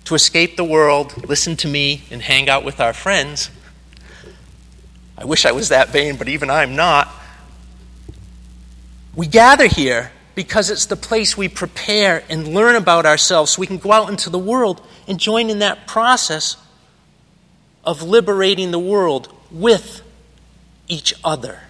to 0.05 0.15
escape 0.15 0.57
the 0.57 0.63
world, 0.63 1.27
listen 1.27 1.55
to 1.57 1.67
me, 1.67 2.03
and 2.11 2.21
hang 2.21 2.49
out 2.49 2.65
with 2.65 2.79
our 2.79 2.93
friends. 2.93 3.49
I 5.17 5.25
wish 5.25 5.45
I 5.45 5.51
was 5.51 5.69
that 5.69 5.89
vain, 5.89 6.17
but 6.17 6.27
even 6.27 6.49
I'm 6.49 6.75
not. 6.75 7.09
We 9.15 9.27
gather 9.27 9.67
here 9.67 10.11
because 10.35 10.69
it's 10.69 10.87
the 10.87 10.95
place 10.95 11.37
we 11.37 11.47
prepare 11.47 12.23
and 12.29 12.47
learn 12.47 12.75
about 12.75 13.05
ourselves 13.05 13.51
so 13.51 13.59
we 13.59 13.67
can 13.67 13.77
go 13.77 13.91
out 13.91 14.09
into 14.09 14.29
the 14.29 14.39
world 14.39 14.85
and 15.07 15.19
join 15.19 15.49
in 15.49 15.59
that 15.59 15.87
process 15.87 16.57
of 17.83 18.01
liberating 18.01 18.71
the 18.71 18.79
world 18.79 19.31
with 19.51 20.01
each 20.87 21.13
other. 21.23 21.61